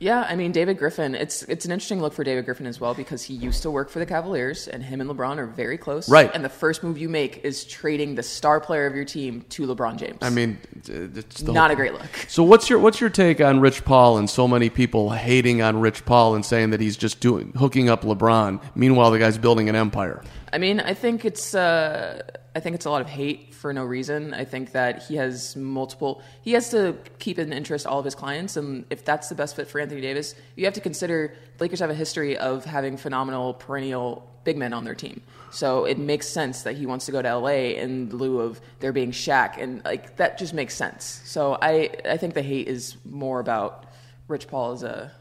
[0.00, 1.14] Yeah, I mean David Griffin.
[1.14, 3.90] It's it's an interesting look for David Griffin as well because he used to work
[3.90, 6.08] for the Cavaliers, and him and LeBron are very close.
[6.08, 6.30] Right.
[6.32, 9.66] And the first move you make is trading the star player of your team to
[9.66, 10.16] LeBron James.
[10.22, 12.08] I mean, it's not a great look.
[12.28, 15.78] So what's your what's your take on Rich Paul and so many people hating on
[15.78, 18.62] Rich Paul and saying that he's just doing hooking up LeBron?
[18.74, 20.24] Meanwhile, the guy's building an empire.
[20.50, 22.22] I mean, I think it's uh,
[22.60, 24.34] I think it's a lot of hate for no reason.
[24.34, 26.20] I think that he has multiple.
[26.42, 29.56] He has to keep in interest all of his clients, and if that's the best
[29.56, 32.98] fit for Anthony Davis, you have to consider the Lakers have a history of having
[32.98, 35.22] phenomenal perennial big men on their team.
[35.50, 38.92] So it makes sense that he wants to go to LA in lieu of there
[38.92, 41.22] being Shaq, and like that just makes sense.
[41.24, 43.86] So I I think the hate is more about
[44.28, 45.12] Rich Paul as a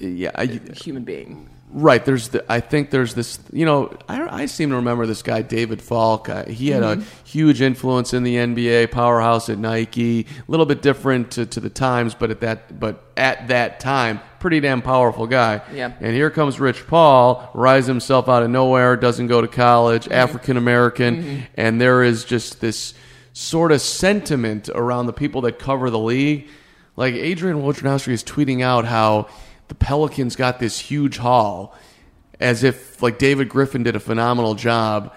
[0.00, 1.48] Yeah, I, human being.
[1.72, 2.04] Right.
[2.04, 5.42] There's the, I think there's this, you know, I, I seem to remember this guy,
[5.42, 6.28] David Falk.
[6.28, 7.02] Uh, he had Mm-hmm.
[7.02, 11.60] a huge influence in the NBA, powerhouse at Nike, a little bit different to, to
[11.60, 15.62] the times, but at that, but at that time, pretty damn powerful guy.
[15.72, 15.92] Yeah.
[16.00, 20.12] And here comes Rich Paul, rise himself out of nowhere, doesn't go to college, Mm-hmm.
[20.14, 22.94] African American, and there is just this
[23.32, 26.48] sort of sentiment around the people that cover the league.
[26.96, 29.28] Like Adrian Wojnarowski is tweeting out how
[29.70, 31.74] the Pelicans got this huge haul,
[32.40, 35.14] as if like David Griffin did a phenomenal job,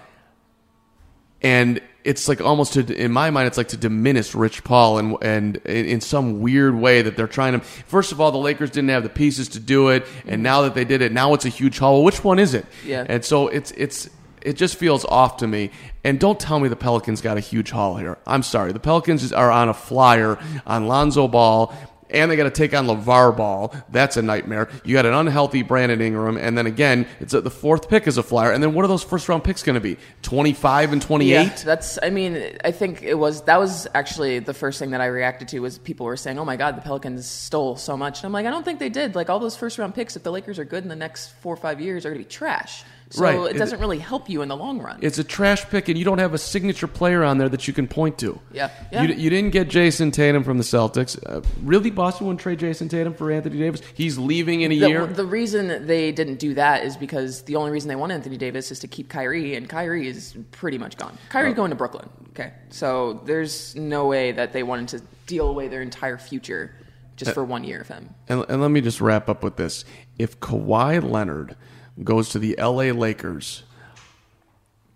[1.42, 5.16] and it's like almost to in my mind it's like to diminish Rich Paul and
[5.22, 7.60] and in some weird way that they're trying to.
[7.66, 10.42] First of all, the Lakers didn't have the pieces to do it, and mm-hmm.
[10.42, 12.04] now that they did it, now it's a huge haul.
[12.04, 12.64] Which one is it?
[12.86, 13.04] Yeah.
[13.08, 14.08] And so it's it's
[14.40, 15.72] it just feels off to me.
[16.04, 18.18] And don't tell me the Pelicans got a huge haul here.
[18.24, 18.70] I'm sorry.
[18.70, 21.74] The Pelicans are on a flyer on Lonzo Ball
[22.14, 23.74] and they got to take on LaVar Ball.
[23.90, 24.68] That's a nightmare.
[24.84, 28.16] You got an unhealthy Brandon Ingram, and then again, it's a, the fourth pick is
[28.16, 28.52] a flyer.
[28.52, 29.98] And then what are those first round picks going to be?
[30.22, 31.44] Twenty five and twenty eight.
[31.44, 31.98] Yeah, that's.
[32.02, 35.48] I mean, I think it was that was actually the first thing that I reacted
[35.48, 38.32] to was people were saying, "Oh my God, the Pelicans stole so much." And I'm
[38.32, 39.14] like, I don't think they did.
[39.14, 41.54] Like all those first round picks, if the Lakers are good in the next four
[41.54, 42.84] or five years, are going to be trash.
[43.14, 43.54] So Right.
[43.54, 44.98] it doesn't really help you in the long run.
[45.00, 47.72] It's a trash pick, and you don't have a signature player on there that you
[47.72, 48.40] can point to.
[48.52, 49.02] Yeah, yeah.
[49.02, 51.16] You, you didn't get Jayson Tatum from the Celtics.
[51.24, 53.82] Uh, really, Boston wouldn't trade Jayson Tatum for Anthony Davis?
[53.94, 55.06] He's leaving in a the, year.
[55.06, 58.72] the reason they didn't do that is because the only reason they want Anthony Davis
[58.72, 61.16] is to keep Kyrie, and Kyrie is pretty much gone.
[61.28, 62.08] Kyrie's going to Brooklyn.
[62.30, 66.74] Okay, so there's no way that they wanted to deal away their entire future
[67.16, 68.10] just Uh, for one year of him.
[68.28, 69.84] And, and let me just wrap up with this:
[70.18, 71.54] If Kawhi Leonard
[72.02, 72.92] goes to the L.A.
[72.92, 73.62] Lakers,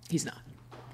[0.09, 0.39] He's not.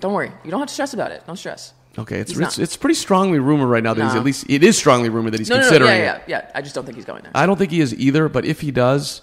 [0.01, 0.33] Don't worry.
[0.45, 1.23] You don't have to stress about it.
[1.27, 1.73] Don't stress.
[1.97, 2.63] okay, it's He's it's, not.
[2.63, 5.41] it's pretty strongly rumored right now that he's at least it is strongly rumored that
[5.41, 5.69] he's No, no, no.
[5.69, 6.23] considering Yeah, it.
[6.27, 6.51] yeah, yeah.
[6.55, 7.33] I just don't think he's going there.
[7.35, 9.23] I don't think he is either, but if he does,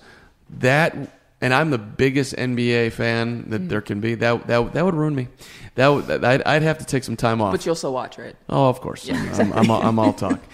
[0.60, 0.96] that
[1.42, 3.68] and I'm the biggest NBA fan that hmm.
[3.68, 4.16] there can be.
[4.16, 5.28] That that that would ruin me.
[5.76, 7.54] That, would, that I'd, I'd have to take some time off.
[7.54, 8.36] but you'll still watch, right?
[8.50, 9.10] oh, of course.
[9.10, 10.40] I'm, I'm, all, I'm all talk.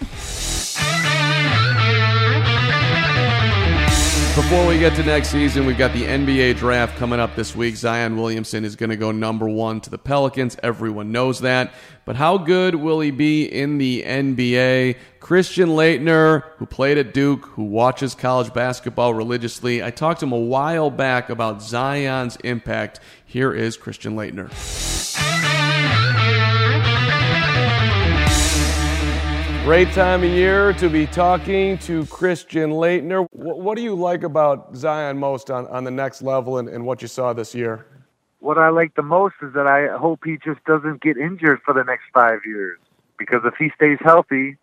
[4.38, 7.74] Before we get to next season, we've got the NBA draft coming up this week.
[7.74, 10.56] Zion Williamson is going to go number one to the Pelicans.
[10.62, 11.74] Everyone knows that.
[12.04, 14.96] But how good will he be in the NBA?
[15.18, 20.32] Christian Laettner, who played at Duke, who watches college basketball religiously, I talked to him
[20.32, 23.00] a while back about Zion's impact.
[23.26, 25.17] Here is Christian Laettner.
[29.68, 33.26] Great time of year to be talking to Christian Laettner.
[33.32, 37.02] What, do you like about Zion most on, on the next level and, and what
[37.02, 37.84] you saw this year?
[38.40, 41.74] what I like the most is that I hope he just doesn't get injured for
[41.74, 42.78] the next five years.
[43.18, 44.56] Because if he stays healthy,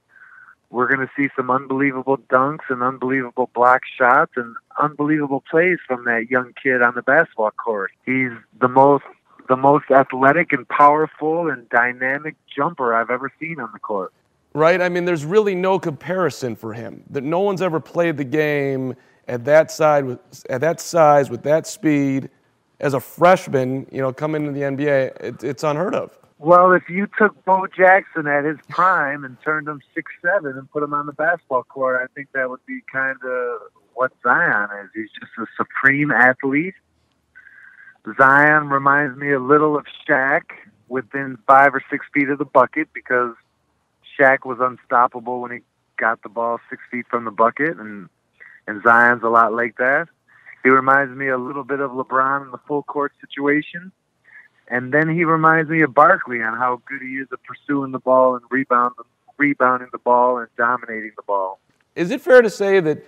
[0.72, 6.06] we're going to see some unbelievable dunks and unbelievable block shots and unbelievable plays from
[6.06, 7.92] that young kid on the basketball court.
[8.08, 9.04] He's the most
[9.48, 14.12] the most athletic and powerful and dynamic jumper I've ever seen on the court.
[14.56, 14.82] Right?
[14.82, 17.04] I mean, there's really no comparison for him.
[17.10, 18.96] That no one's ever played the game
[19.28, 20.18] at that side
[20.50, 22.30] at that size with that speed
[22.80, 23.86] as a freshman.
[23.92, 26.18] You know, coming into the NBA, it, it's unheard of.
[26.40, 30.72] Well, if you took Bo Jackson at his prime and turned him six seven and
[30.72, 33.60] put him on the basketball court, I think that would be kind of
[33.94, 34.90] what Zion is.
[34.96, 36.76] He's just a supreme athlete.
[38.18, 40.44] Zion reminds me a little of Shaq
[40.88, 43.34] within five or six feet of the bucket because
[44.18, 45.60] Shaq was unstoppable when he
[45.98, 48.10] got the ball six feet from the bucket, and
[48.68, 50.08] and Zion's a lot like that.
[50.64, 53.92] He reminds me a little bit of LeBron in the full court situation.
[54.68, 58.00] And then he reminds me of Barkley on how good he is at pursuing the
[58.00, 58.96] ball and rebound,
[59.38, 61.60] rebounding the ball and dominating the ball.
[61.96, 63.06] Is it fair to say that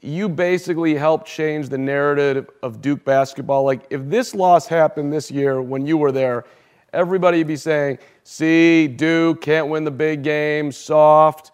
[0.00, 3.64] you basically helped change the narrative of Duke basketball?
[3.64, 6.46] Like, if this loss happened this year when you were there,
[6.92, 11.52] everybody would be saying, see, Duke can't win the big game, soft.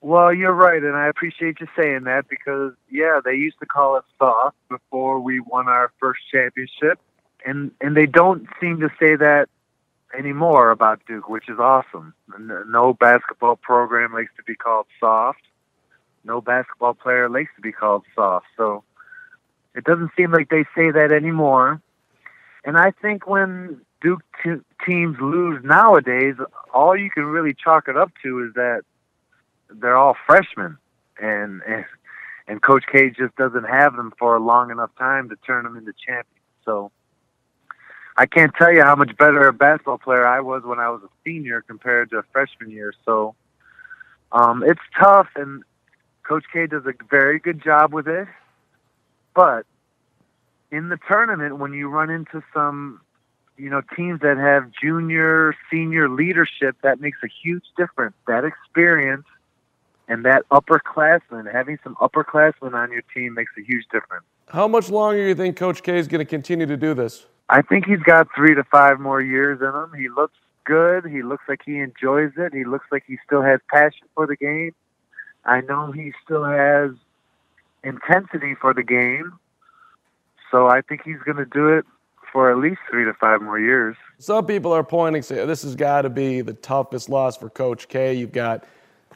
[0.00, 3.96] Well, you're right, and I appreciate you saying that because, yeah, they used to call
[3.96, 7.00] it soft before we won our first championship,
[7.44, 9.48] and and they don't seem to say that
[10.16, 12.14] anymore about Duke, which is awesome.
[12.38, 15.40] No basketball program likes to be called soft.
[16.24, 18.46] No basketball player likes to be called soft.
[18.56, 18.84] So
[19.74, 21.82] it doesn't seem like they say that anymore.
[22.64, 26.36] And I think when Duke t- teams lose nowadays,
[26.72, 28.82] all you can really chalk it up to is that
[29.70, 30.78] they're all freshmen,
[31.20, 31.84] and and,
[32.46, 35.76] and Coach K just doesn't have them for a long enough time to turn them
[35.76, 36.26] into champions.
[36.64, 36.90] So
[38.16, 41.02] I can't tell you how much better a basketball player I was when I was
[41.02, 42.92] a senior compared to a freshman year.
[43.04, 43.34] So
[44.32, 45.62] um, it's tough, and
[46.22, 48.28] Coach K does a very good job with it.
[49.34, 49.66] But
[50.70, 53.00] in the tournament, when you run into some
[53.58, 58.14] you know, teams that have junior, senior leadership, that makes a huge difference.
[58.26, 59.26] That experience
[60.06, 64.24] and that upperclassmen, having some upperclassmen on your team makes a huge difference.
[64.48, 67.26] How much longer do you think Coach K is going to continue to do this?
[67.50, 69.92] I think he's got three to five more years in him.
[69.98, 71.04] He looks good.
[71.04, 72.54] He looks like he enjoys it.
[72.54, 74.74] He looks like he still has passion for the game.
[75.44, 76.90] I know he still has
[77.82, 79.32] intensity for the game.
[80.50, 81.84] So I think he's going to do it
[82.32, 83.96] for at least three to five more years.
[84.18, 87.88] Some people are pointing, say this has got to be the toughest loss for Coach
[87.88, 88.14] K.
[88.14, 88.64] You've got,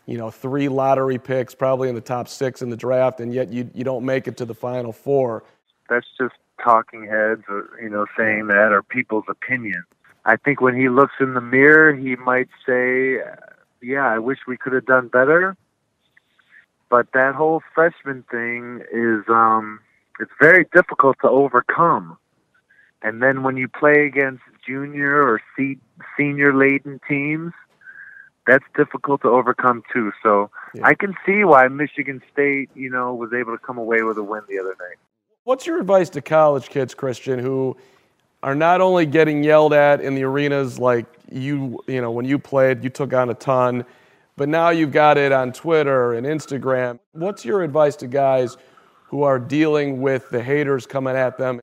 [0.07, 3.53] you know, three lottery picks, probably in the top six in the draft, and yet
[3.53, 5.45] you you don't make it to the final four.
[5.89, 9.85] That's just talking heads, or, you know, saying that, or people's opinions.
[10.25, 13.19] I think when he looks in the mirror, he might say,
[13.81, 15.57] "Yeah, I wish we could have done better."
[16.89, 19.81] But that whole freshman thing is um,
[20.21, 22.19] it's very difficult to overcome.
[23.03, 25.79] And then when you play against junior or se-
[26.17, 27.53] senior laden teams,
[28.47, 30.13] that's difficult to overcome too.
[30.23, 30.87] So Yeah.
[30.87, 34.23] I can see why Michigan State, you know, was able to come away with a
[34.23, 34.99] win the other night.
[35.45, 37.77] What's your advice to college kids, Christian, who
[38.43, 42.39] are not only getting yelled at in the arenas like you, you know, when you
[42.39, 43.85] played, you took on a ton,
[44.37, 46.99] but now you've got it on Twitter and Instagram.
[47.13, 48.57] What's your advice to guys
[49.07, 51.61] who are dealing with the haters coming at them?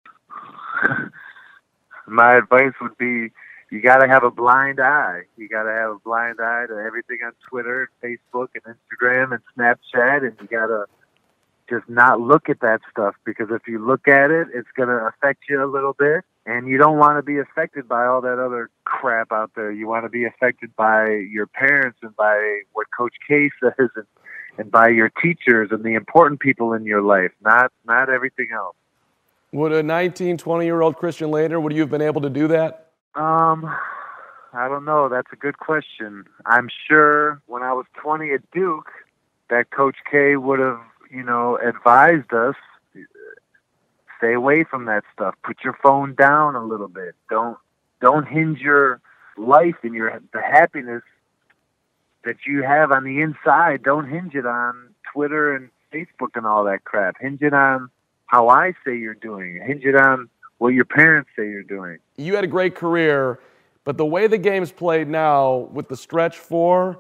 [2.10, 3.32] My advice would be
[3.72, 5.22] you got to have a blind eye.
[5.38, 9.32] You got to have a blind eye to everything on Twitter, and Facebook, and Instagram,
[9.32, 10.86] and Snapchat, and you got to
[11.70, 14.96] just not look at that stuff because if you look at it, it's going to
[14.96, 16.24] affect you a little bit.
[16.46, 19.72] And you don't want to be affected by all that other crap out there.
[19.72, 24.06] You want to be affected by your parents and by what Coach K says and,
[24.58, 28.76] and by your teachers and the important people in your life, not not everything else.
[29.52, 32.48] Would a 19, 20 year old Christian Laettner, would you have been able to do
[32.50, 32.92] that?
[33.16, 33.66] Um,
[34.54, 35.10] I don't know.
[35.10, 36.26] That's a good question.
[36.46, 38.90] I'm sure when I was 20 at Duke,
[39.50, 40.80] that Coach K would have,
[41.12, 42.56] you know, advised us
[44.20, 45.34] stay away from that stuff.
[45.44, 47.16] Put your phone down a little bit.
[47.30, 47.58] Don't
[48.02, 49.02] don't hinge your
[49.38, 51.04] life and your the happiness
[52.24, 53.82] that you have on the inside.
[53.84, 57.16] Don't hinge it on Twitter and Facebook and all that crap.
[57.20, 57.90] Hinge it on
[58.30, 59.60] how I say you're doing.
[59.66, 61.98] Hinge it on what your parents say you're doing.
[62.16, 63.40] You had a great career,
[63.84, 67.00] but the way the game's played now with the stretch four,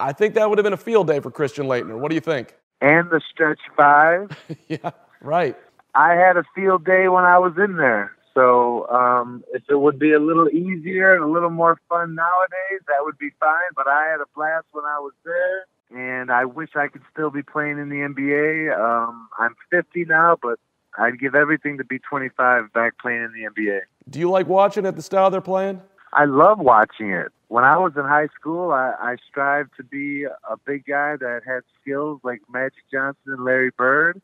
[0.00, 1.98] I think that would have been a field day for Christian Laettner.
[1.98, 2.56] What do you think?
[2.80, 4.30] And the stretch five.
[4.68, 5.54] yeah, right.
[5.94, 8.16] I had a field day when I was in there.
[8.32, 12.80] So um, if it would be a little easier and a little more fun nowadays,
[12.88, 13.70] that would be fine.
[13.76, 17.30] But I had a blast when I was there, and I wish I could still
[17.30, 18.78] be playing in the NBA.
[18.78, 20.58] Um, I'm 50 now, but
[20.98, 23.80] I'd give everything to be 25 back playing in the NBA.
[24.08, 25.80] Do you like watching it the style they're playing?
[26.12, 27.32] I love watching it.
[27.48, 31.42] When I was in high school, I, I strived to be a big guy that
[31.46, 34.20] had skills like Magic Johnson and Larry Bird.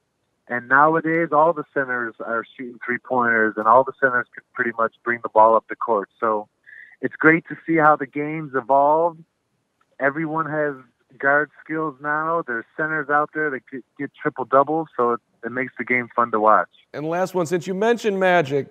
[0.48, 4.70] And nowadays, all the centers are shooting three pointers, and all the centers can pretty
[4.78, 6.08] much bring the ball up the court.
[6.18, 6.48] So
[7.02, 9.22] it's great to see how the game's evolved.
[10.00, 10.74] Everyone has
[11.18, 12.42] guard skills now.
[12.46, 16.09] There's centers out there that get, get triple doubles, so it, it makes the game
[16.14, 16.68] fun to watch.
[16.92, 18.68] And last one, since you mentioned Magic,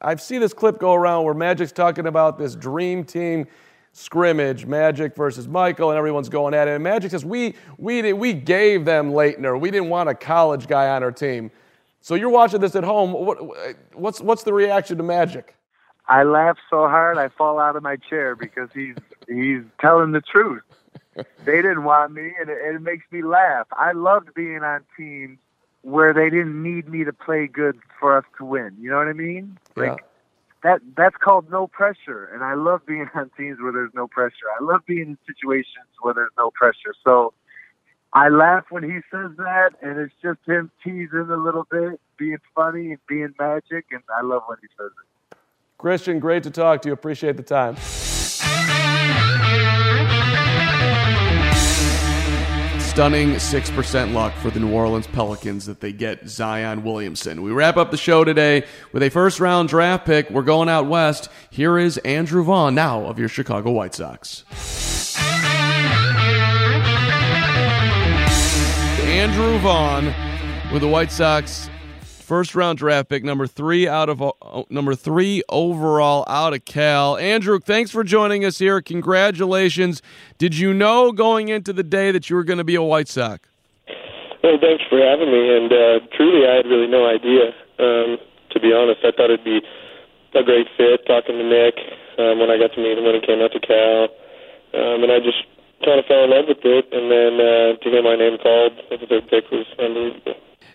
[0.00, 3.46] I've seen this clip go around where Magic's talking about this dream team
[3.92, 6.72] scrimmage, Magic versus Michael, and everyone's going at it.
[6.72, 9.58] And Magic says, we, we, did, we gave them Laettner.
[9.58, 11.50] We didn't want a college guy on our team.
[12.02, 13.12] So you're watching this at home.
[13.12, 13.38] What,
[13.94, 15.56] what's, what's the reaction to Magic?
[16.08, 18.94] I laugh so hard I fall out of my chair because he's
[19.28, 20.62] he's telling the truth.
[21.44, 23.66] They didn't want me, and it, it makes me laugh.
[23.72, 25.38] I loved being on teams
[25.82, 28.76] where they didn't need me to play good for us to win.
[28.80, 29.58] You know what I mean?
[29.76, 29.96] Like Yeah.
[30.62, 34.46] that that's called no pressure, and I love being on teams where there's no pressure.
[34.60, 36.94] I love being in situations where there's no pressure.
[37.04, 37.32] So
[38.12, 42.38] I laugh when he says that, and it's just him teasing a little bit, being
[42.54, 45.36] funny and being magic, and I love when he says it.
[45.78, 46.92] Christian, great to talk to you.
[46.94, 47.76] Appreciate the time.
[52.96, 57.42] Stunning 6% luck for the New Orleans Pelicans that they get Zion Williamson.
[57.42, 60.30] We wrap up the show today with a first round draft pick.
[60.30, 61.28] We're going out west.
[61.50, 64.44] Here is Andrew Vaughn, now of your Chicago White Sox.
[69.02, 70.06] Andrew Vaughn
[70.72, 71.68] with the White Sox
[72.26, 74.32] first round draft pick number 3 out of uh,
[74.68, 77.16] number 3 overall out of Cal.
[77.16, 78.82] Andrew, thanks for joining us here.
[78.82, 80.02] Congratulations.
[80.36, 83.06] Did you know going into the day that you were going to be a White
[83.06, 83.48] Sox?
[84.42, 85.56] Well, thanks for having me.
[85.56, 87.54] And uh, truly, I had really no idea.
[87.78, 88.18] Um,
[88.50, 89.62] to be honest, I thought it'd be
[90.34, 91.06] a great fit.
[91.06, 91.78] Talking to Nick
[92.18, 94.10] um, when I got to meet him when he came out to Cal,
[94.74, 95.46] um, and I just
[95.84, 96.90] kind of fell in love with it.
[96.90, 100.34] And then uh, to hear my name called as the third pick was unbelievable.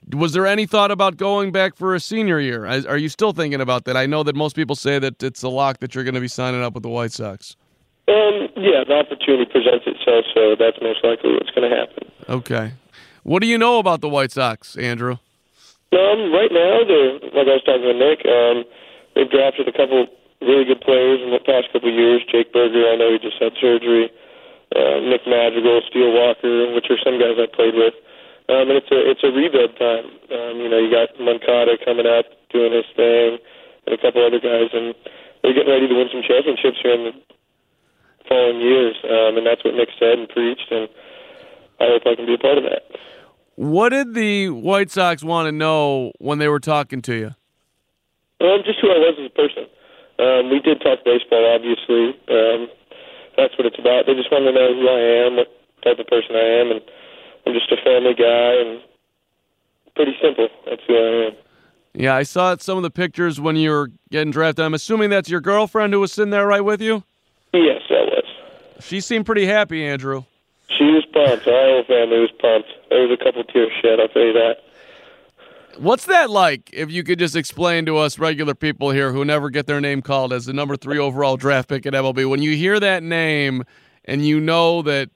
[0.09, 2.65] Was there any thought about going back for a senior year?
[2.65, 3.95] Are you still thinking about that?
[3.95, 6.27] I know that most people say that it's a lock that you're going to be
[6.27, 7.55] signing up with the White Sox.
[8.07, 12.11] Um, yeah, the opportunity presents itself, so that's most likely what's going to happen.
[12.27, 12.73] Okay.
[13.23, 15.17] What do you know about the White Sox, Andrew?
[15.93, 18.25] Um, right now, they're like I was talking to Nick.
[18.25, 18.63] Um,
[19.13, 20.07] they've drafted a couple
[20.41, 22.25] really good players in the past couple of years.
[22.31, 24.09] Jake Burger, I know he just had surgery.
[24.73, 27.93] Uh, Nick Madrigal, Steele Walker, which are some guys I played with.
[28.51, 30.11] Um, and it's a it's a rebuild time.
[30.27, 33.39] Um, you know, you got Moncada coming up doing his thing,
[33.87, 34.91] and a couple other guys, and
[35.39, 37.13] they're getting ready to win some championships here in the
[38.27, 38.99] following years.
[39.07, 40.91] Um, and that's what Nick said and preached, and
[41.79, 42.91] I hope I can be a part of that.
[43.55, 47.31] What did the White Sox want to know when they were talking to you?
[48.43, 49.63] Um, just who I was as a person.
[50.19, 52.19] Um, we did talk baseball, obviously.
[52.27, 52.67] Um,
[53.37, 54.07] that's what it's about.
[54.07, 55.47] They just want to know who I am, what
[55.83, 56.81] type of person I am, and
[57.45, 58.81] I'm just a family guy and
[59.95, 60.47] pretty simple.
[60.65, 61.33] That's who I am.
[61.93, 64.63] Yeah, I saw some of the pictures when you were getting drafted.
[64.63, 67.03] I'm assuming that's your girlfriend who was sitting there right with you?
[67.53, 68.23] Yes, that was.
[68.83, 70.23] She seemed pretty happy, Andrew.
[70.69, 71.47] She was pumped.
[71.47, 72.69] Our whole family was pumped.
[72.89, 74.57] There was a couple tears shed, I'll tell you that.
[75.77, 76.69] What's that like?
[76.73, 80.01] If you could just explain to us regular people here who never get their name
[80.01, 83.63] called as the number three overall draft pick at MLB, when you hear that name
[84.05, 85.09] and you know that,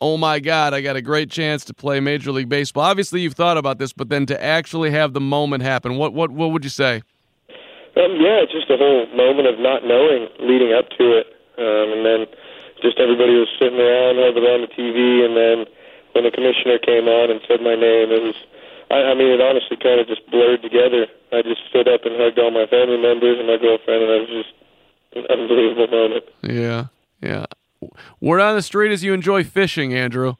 [0.00, 2.84] oh my God, I got a great chance to play Major League Baseball.
[2.84, 6.30] Obviously, you've thought about this, but then to actually have the moment happen, what what
[6.30, 7.02] what would you say?
[7.96, 11.26] Um, yeah, it's just a whole moment of not knowing leading up to it,
[11.58, 12.26] um, and then
[12.82, 15.66] just everybody was sitting around, it on the TV, and then
[16.14, 18.38] when the commissioner came on and said my name, it was
[18.90, 21.06] I, I mean, it honestly kind of just blurred together.
[21.32, 24.20] I just stood up and hugged all my family members and my girlfriend, and it
[24.24, 24.54] was just
[25.12, 26.24] an unbelievable moment.
[26.42, 26.86] Yeah,
[27.20, 27.46] yeah.
[28.20, 30.34] Word on the street is you enjoy fishing, Andrew.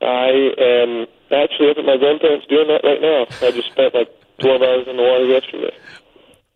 [0.00, 3.26] I am actually up at my grandparents doing that right now.
[3.46, 4.08] I just spent like
[4.40, 5.76] 12 hours in the water yesterday.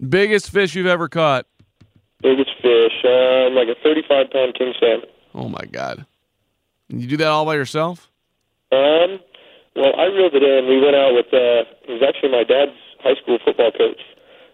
[0.08, 1.46] Biggest fish you've ever caught?
[2.22, 5.06] Biggest fish, um, like a 35 pound king salmon.
[5.34, 6.06] Oh my God!
[6.88, 8.10] You do that all by yourself?
[8.72, 9.20] Um,
[9.76, 10.68] well, I reeled it in.
[10.68, 14.00] We went out with, uh, it was actually my dad's high school football coach,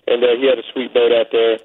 [0.06, 1.58] and uh, he had a sweet boat out there,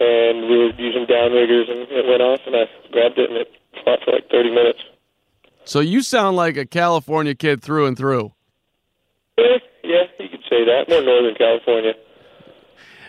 [0.00, 3.48] and we were using downriggers, and it went off, and I grabbed it, and it
[3.84, 4.80] fought for like 30 minutes.
[5.64, 8.32] So you sound like a California kid through and through.
[9.38, 10.86] Yeah, yeah, you could say that.
[10.88, 11.92] More Northern California.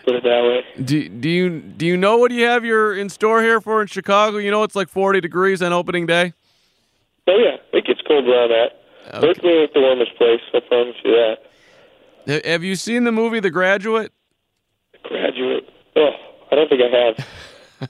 [0.04, 0.42] Put it that
[0.76, 0.84] way.
[0.84, 3.86] Do, do you do you know what you have your in store here for in
[3.86, 4.38] Chicago?
[4.38, 6.32] You know it's like 40 degrees on opening day.
[7.28, 8.82] Oh yeah, it gets cold around that.
[9.14, 9.20] Okay.
[9.20, 10.40] Berkeley ain't the warmest place.
[10.54, 11.36] I promise you
[12.26, 12.44] that.
[12.46, 14.12] Have you seen the movie The Graduate?
[15.04, 15.68] Graduate.
[15.96, 16.10] Oh,
[16.52, 17.88] I don't think I have.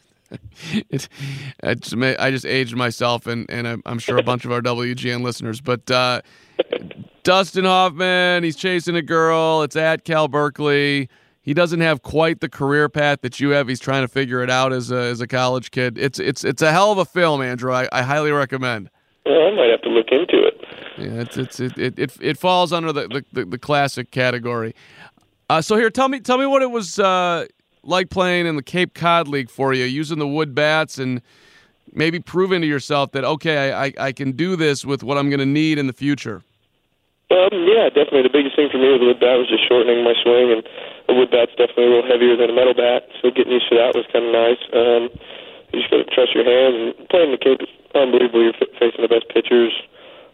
[0.91, 1.09] it,
[1.63, 4.61] I just I just aged myself, and and I'm, I'm sure a bunch of our
[4.61, 5.61] WGN listeners.
[5.61, 6.23] But uh,
[7.25, 9.63] Dustin Hoffman, he's chasing a girl.
[9.63, 11.09] It's at Cal Berkeley.
[11.43, 13.67] He doesn't have quite the career path that you have.
[13.67, 15.99] He's trying to figure it out as a as a college kid.
[15.99, 17.73] It's it's it's a hell of a film, Andrew.
[17.73, 18.91] I, I highly recommend.
[19.27, 20.65] Well, I might have to look into it.
[20.99, 24.73] Yeah, it's it's it it, it, it falls under the, the, the, the classic category.
[25.51, 27.47] Uh, so here, tell me tell me what it was uh,
[27.83, 31.20] like playing in the Cape Cod League for you, using the wood bats and
[31.93, 35.41] maybe proving to yourself that okay, I, I, can do this with what I'm going
[35.41, 36.43] to need in the future.
[37.30, 38.22] Um, yeah, definitely.
[38.22, 40.62] The biggest thing for me with the wood bat was just shortening my swing, and
[41.09, 43.76] the wood bat's definitely a little heavier than a metal bat, so getting used to
[43.76, 44.62] that was kind of nice.
[44.72, 45.03] Um,
[45.72, 47.64] you just got to trust your hands, and playing the Cape
[47.97, 48.45] unbelievable.
[48.45, 49.72] You're facing the best pitchers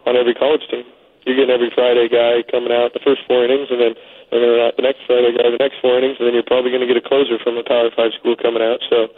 [0.07, 0.85] on every college team.
[1.27, 3.95] You're getting every Friday guy coming out the first four innings, and then
[4.31, 6.71] and then uh, the next Friday guy the next four innings, and then you're probably
[6.71, 8.81] going to get a closer from a Power Five school coming out.
[8.89, 9.09] So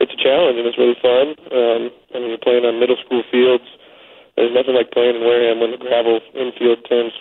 [0.00, 1.34] it's a challenge, and it's really fun.
[1.50, 1.82] Um,
[2.14, 3.66] I mean, you're playing on middle school fields.
[4.36, 7.12] There's nothing like playing in Wareham when the gravel infield turns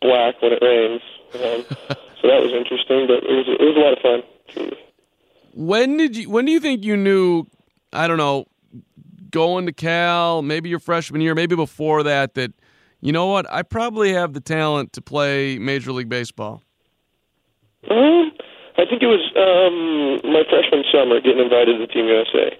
[0.00, 1.02] black when it rains.
[1.34, 1.60] Um,
[2.20, 4.22] so that was interesting, but it was it was a lot of fun.
[4.48, 4.78] Truly.
[5.52, 6.30] When did you?
[6.30, 7.46] When do you think you knew?
[7.92, 8.46] I don't know.
[9.30, 12.34] Going to Cal, maybe your freshman year, maybe before that.
[12.34, 12.52] That
[13.04, 13.44] you know what?
[13.52, 16.62] I probably have the talent to play Major League Baseball.
[17.90, 18.32] Um,
[18.78, 22.56] I think it was um, my freshman summer getting invited to the Team USA.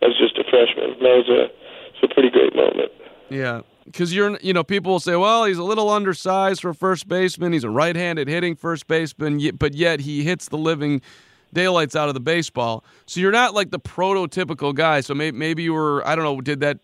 [0.00, 0.96] I was just a freshman.
[1.00, 1.44] That was a
[1.92, 2.90] it's a pretty great moment.
[3.28, 7.06] Yeah, because you're, you know, people will say, well, he's a little undersized for first
[7.06, 7.52] baseman.
[7.52, 11.02] He's a right-handed hitting first baseman, but yet he hits the living
[11.52, 12.82] daylights out of the baseball.
[13.04, 15.02] So you're not like the prototypical guy.
[15.02, 16.78] So maybe, maybe you were, I don't know, did that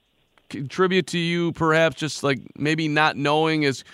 [0.48, 3.84] contribute to you perhaps just like maybe not knowing as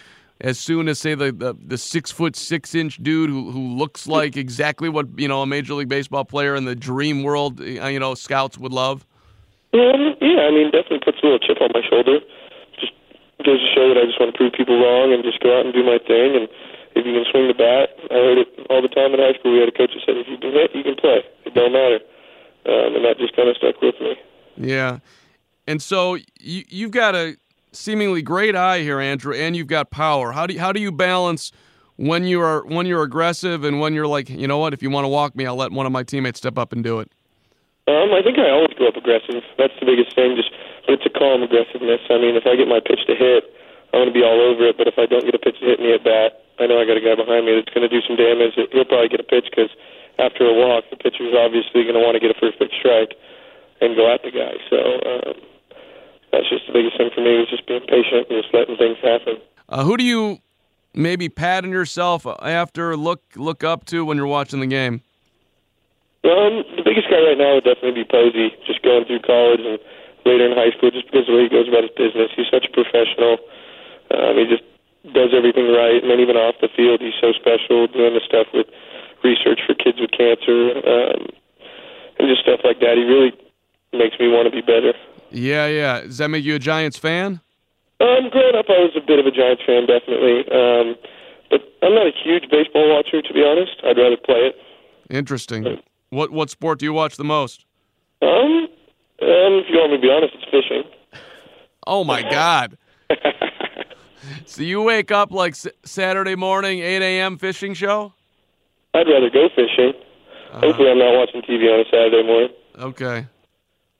[0.40, 4.06] as soon as say the the, the six foot six inch dude who, who looks
[4.06, 7.98] like exactly what you know a major league baseball player in the dream world you
[7.98, 9.06] know scouts would love
[9.74, 12.22] Um, yeah, I mean, definitely puts a little chip on my shoulder.
[12.78, 12.94] Just
[13.42, 15.66] goes to show that I just want to prove people wrong and just go out
[15.66, 16.38] and do my thing.
[16.38, 16.46] And
[16.94, 19.50] if you can swing the bat, I heard it all the time in high school.
[19.50, 21.26] We had a coach that said, if you can hit, you can play.
[21.42, 21.98] It don't matter.
[22.70, 24.14] Um, and that just kind of stuck with me.
[24.56, 25.02] Yeah.
[25.66, 27.36] And so you you've got a
[27.72, 30.32] seemingly great eye here, Andrew, and you've got power.
[30.32, 31.52] How do you, how do you balance
[31.96, 34.90] when you are when you're aggressive and when you're like, you know what, if you
[34.90, 37.10] want to walk me, I'll let one of my teammates step up and do it.
[37.86, 39.44] Um, I think I always go up aggressive.
[39.60, 40.36] That's the biggest thing.
[40.36, 40.48] Just,
[40.88, 42.00] but it's a calm aggressiveness.
[42.08, 43.44] I mean, if I get my pitch to hit,
[43.92, 44.80] I'm going to be all over it.
[44.80, 46.88] But if I don't get a pitch to hit me at bat, I know I
[46.88, 48.56] got a guy behind me that's going to do some damage.
[48.56, 49.68] He'll probably get a pitch because
[50.16, 53.12] after a walk, the pitcher's obviously going to want to get a first pitch strike
[53.84, 54.56] and go at the guy.
[54.72, 55.36] So um,
[56.34, 58.98] that's just the biggest thing for me is just being patient and just letting things
[58.98, 59.38] happen.
[59.68, 60.38] Uh, who do you
[60.92, 65.02] maybe patting yourself after look look up to when you're watching the game?
[66.26, 69.78] Um, the biggest guy right now would definitely be Posey, just going through college and
[70.24, 72.32] later in high school, just because of the way he goes about his business.
[72.34, 73.38] He's such a professional.
[74.10, 74.64] Um, he just
[75.12, 78.48] does everything right, and then even off the field, he's so special doing the stuff
[78.56, 78.66] with
[79.22, 81.28] research for kids with cancer um,
[82.16, 82.96] and just stuff like that.
[82.96, 83.36] He really
[83.92, 84.96] makes me want to be better.
[85.30, 86.00] Yeah, yeah.
[86.02, 87.40] Does that make you a Giants fan?
[88.00, 90.40] Um, growing up, I was a bit of a Giants fan, definitely.
[90.50, 90.96] Um,
[91.50, 93.72] but I'm not a huge baseball watcher, to be honest.
[93.84, 94.56] I'd rather play it.
[95.10, 95.78] Interesting.
[96.10, 97.64] What what sport do you watch the most?
[98.22, 98.68] Um, um,
[99.20, 100.82] if you want me to be honest, it's fishing.
[101.86, 102.78] Oh my God!
[104.46, 107.36] so you wake up like s- Saturday morning, eight a.m.
[107.36, 108.12] fishing show?
[108.94, 109.92] I'd rather go fishing.
[110.52, 112.50] Hopefully, I'm not watching TV on a Saturday morning.
[112.78, 113.26] Okay.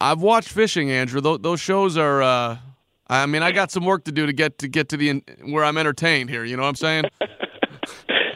[0.00, 1.20] I've watched fishing, Andrew.
[1.20, 2.22] Those, those shows are.
[2.22, 2.58] Uh,
[3.06, 5.64] I mean, I got some work to do to get to get to the where
[5.64, 6.44] I'm entertained here.
[6.44, 7.04] You know what I'm saying?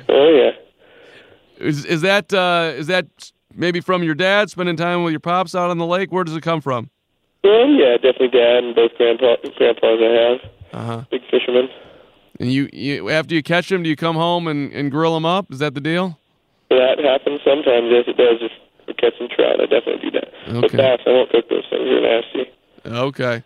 [0.08, 1.66] Oh yeah.
[1.66, 3.06] Is is that uh, is that
[3.54, 6.10] maybe from your dad spending time with your pops out on the lake?
[6.10, 6.90] Where does it come from?
[7.44, 10.50] Um, yeah, definitely dad and both grandpa grandpas I have.
[10.72, 11.04] Uh huh.
[11.10, 11.68] Big fishermen.
[12.40, 15.24] And you, you after you catch them, do you come home and, and grill them
[15.24, 15.52] up?
[15.52, 16.18] Is that the deal?
[16.70, 17.88] That happens sometimes.
[17.90, 18.50] Yes, it does.
[18.88, 20.28] If we're catching trout, I definitely do that.
[20.46, 20.76] But Okay.
[20.76, 21.84] bass, I won't cook those things.
[21.84, 22.50] They're nasty.
[22.86, 23.44] Okay.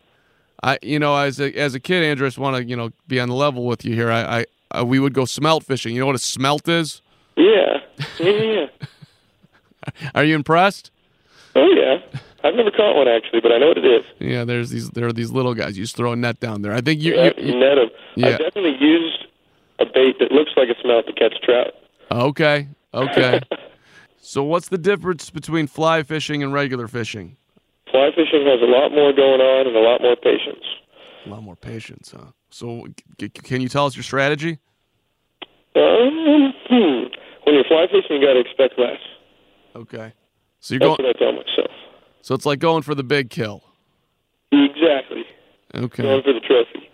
[0.63, 2.91] I you know as a as a kid, Andrew, I just want to you know
[3.09, 4.11] be on the level with you here.
[4.11, 5.95] I, I uh, we would go smelt fishing.
[5.95, 7.03] You know what a smelt is?
[7.37, 7.79] Yeah.
[8.21, 8.67] Yeah.
[10.15, 10.91] Are you impressed?
[11.57, 11.99] Oh yeah.
[12.45, 14.05] I've never caught one actually, but I know what it is.
[14.21, 15.77] Yeah, there's these there are these little guys.
[15.77, 16.73] You just throw a net down there.
[16.73, 17.15] I think you.
[17.17, 17.89] Yeah, you, you net 'em.
[18.17, 18.27] yeah.
[18.29, 19.27] I've definitely used
[19.81, 21.75] a bait that looks like a smelt to catch trout.
[22.13, 22.69] okay.
[22.95, 23.41] Okay.
[24.25, 27.37] so what's the difference between fly fishing and regular fishing?
[27.91, 30.65] Fly fishing has a lot more going on and a lot more patience.
[31.27, 32.31] A lot more patience, huh?
[32.51, 32.87] So
[33.19, 34.59] can you tell us your strategy?
[35.75, 37.03] Um, hmm.
[37.45, 39.01] When you're fly fishing, you got to expect less.
[39.75, 40.13] Okay.
[40.61, 41.07] So you're That's going.
[41.09, 41.71] what I tell myself.
[42.21, 43.65] So it's like going for the big kill.
[44.53, 45.25] Exactly.
[45.75, 46.03] Okay.
[46.05, 46.89] Going for the trophy.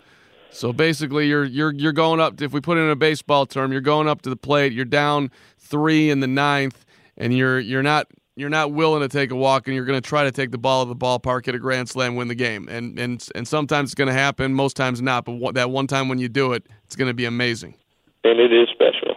[0.51, 2.41] So basically, you're you're you're going up.
[2.41, 4.72] If we put it in a baseball term, you're going up to the plate.
[4.72, 6.87] You're down three in the ninth,
[7.18, 8.06] and you're you're not
[8.36, 10.58] you're not willing to take a walk, and you're going to try to take the
[10.58, 12.68] ball to the ballpark, hit a grand slam, win the game.
[12.68, 15.24] And and and sometimes it's going to happen, most times not.
[15.24, 17.74] But what, that one time when you do it, it's going to be amazing.
[18.24, 19.16] And it is special.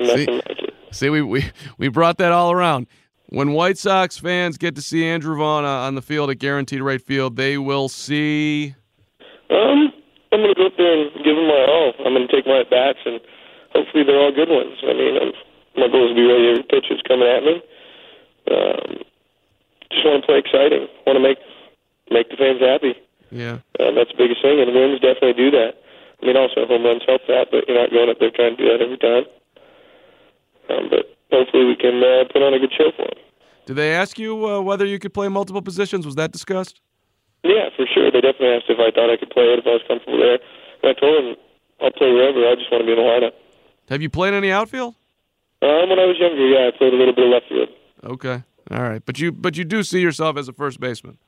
[0.16, 0.26] See?
[0.26, 0.72] like.
[0.90, 1.44] See, we we
[1.78, 2.86] we brought that all around.
[3.28, 6.82] When White Sox fans get to see Andrew Vaughn uh, on the field at Guaranteed
[6.82, 8.74] Rate Field, they will see.
[9.48, 9.92] Um,
[10.32, 11.94] I'm going to go up there and give them my all.
[12.04, 13.20] I'm going to take my at bats, and
[13.72, 14.76] hopefully they're all good ones.
[14.82, 15.32] I mean, I'm,
[15.76, 17.54] my goal is to be ready every pitch that's coming at me.
[18.50, 18.90] Um,
[19.90, 20.88] just want to play exciting.
[21.06, 21.38] Want to make
[22.10, 22.94] make the fans happy.
[23.30, 23.64] Yeah.
[23.80, 25.80] Um, that's the biggest thing, and wins definitely do that.
[26.20, 28.60] I mean, also home runs help that, but you're not going up there trying to
[28.60, 29.24] do that every time.
[30.70, 33.18] Um, but hopefully we can uh, put on a good show for them.
[33.66, 36.04] Did they ask you uh, whether you could play multiple positions?
[36.04, 36.80] Was that discussed?
[37.42, 38.10] Yeah, for sure.
[38.10, 40.38] They definitely asked if I thought I could play it, if I was comfortable there.
[40.82, 41.36] And I told them
[41.80, 42.46] I'll play wherever.
[42.46, 43.32] I just want to be in the lineup.
[43.88, 44.94] Have you played any outfield?
[45.62, 47.68] Um, when I was younger, yeah, I played a little bit of left field.
[48.04, 48.42] Okay.
[48.70, 49.02] All right.
[49.04, 51.18] But you but you do see yourself as a first baseman.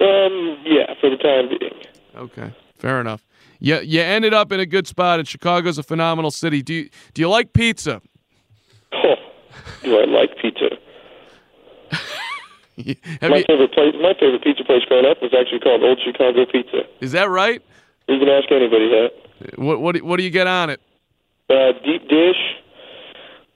[0.00, 1.72] Um, yeah, for the time being.
[2.16, 2.52] Okay.
[2.78, 3.24] Fair enough.
[3.58, 6.62] You you ended up in a good spot and Chicago's a phenomenal city.
[6.62, 8.00] Do you do you like pizza?
[8.92, 9.14] Oh,
[9.82, 10.68] do I like pizza?
[13.20, 16.00] Have my you, favorite place, my favorite pizza place growing up was actually called Old
[16.04, 16.82] Chicago Pizza.
[17.00, 17.62] is that right?
[18.08, 19.58] You can ask anybody that.
[19.58, 20.80] What what do- what do you get on it?
[21.50, 22.36] Uh, deep dish.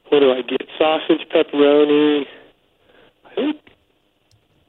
[0.09, 0.62] What do I get?
[0.78, 2.24] Sausage, pepperoni.
[3.24, 3.57] I think,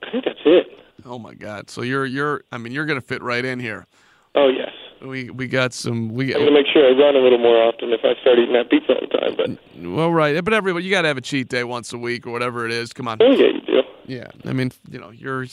[0.03, 0.67] I think that's it.
[1.05, 1.69] Oh my God!
[1.69, 3.85] So you're you're I mean you're gonna fit right in here.
[4.33, 4.71] Oh yes.
[5.01, 7.91] We we got some we I'm gonna make sure I run a little more often
[7.91, 9.35] if I start eating that pizza all the time.
[9.35, 12.25] But well right, but everybody you got to have a cheat day once a week
[12.25, 12.91] or whatever it is.
[12.91, 13.17] Come on.
[13.21, 13.81] oh yeah, you do.
[14.07, 15.45] Yeah, I mean, you know, you're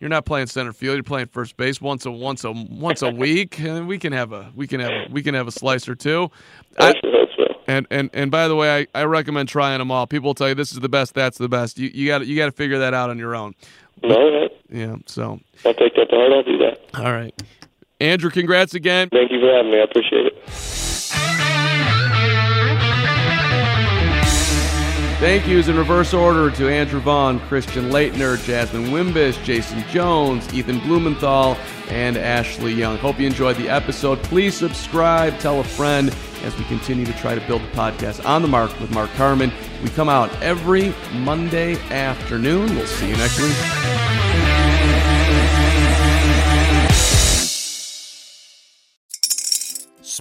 [0.00, 0.96] you're not playing center field.
[0.96, 4.32] You're playing first base once a once a once a week, and we can have
[4.32, 6.30] a we can have a, we can have a slice or two.
[6.78, 7.59] I I, sure hope so.
[7.70, 10.06] And and and by the way, I, I recommend trying them all.
[10.06, 11.78] People will tell you this is the best, that's the best.
[11.78, 13.54] You you got you got to figure that out on your own.
[14.02, 14.50] No, all right.
[14.70, 14.96] Yeah.
[15.06, 16.32] So I'll take that to heart.
[16.32, 16.80] I'll do that.
[16.94, 17.34] all right,
[18.00, 19.08] Andrew, congrats again.
[19.10, 19.78] Thank you for having me.
[19.78, 21.49] I appreciate it.
[25.20, 30.78] Thank yous in reverse order to Andrew Vaughn, Christian Laettner, Jasmine Wimbish, Jason Jones, Ethan
[30.78, 31.58] Blumenthal,
[31.90, 32.96] and Ashley Young.
[32.96, 34.22] Hope you enjoyed the episode.
[34.22, 36.08] Please subscribe, tell a friend
[36.42, 39.52] as we continue to try to build the podcast on the mark with Mark Carman.
[39.82, 42.74] We come out every Monday afternoon.
[42.74, 44.19] We'll see you next week.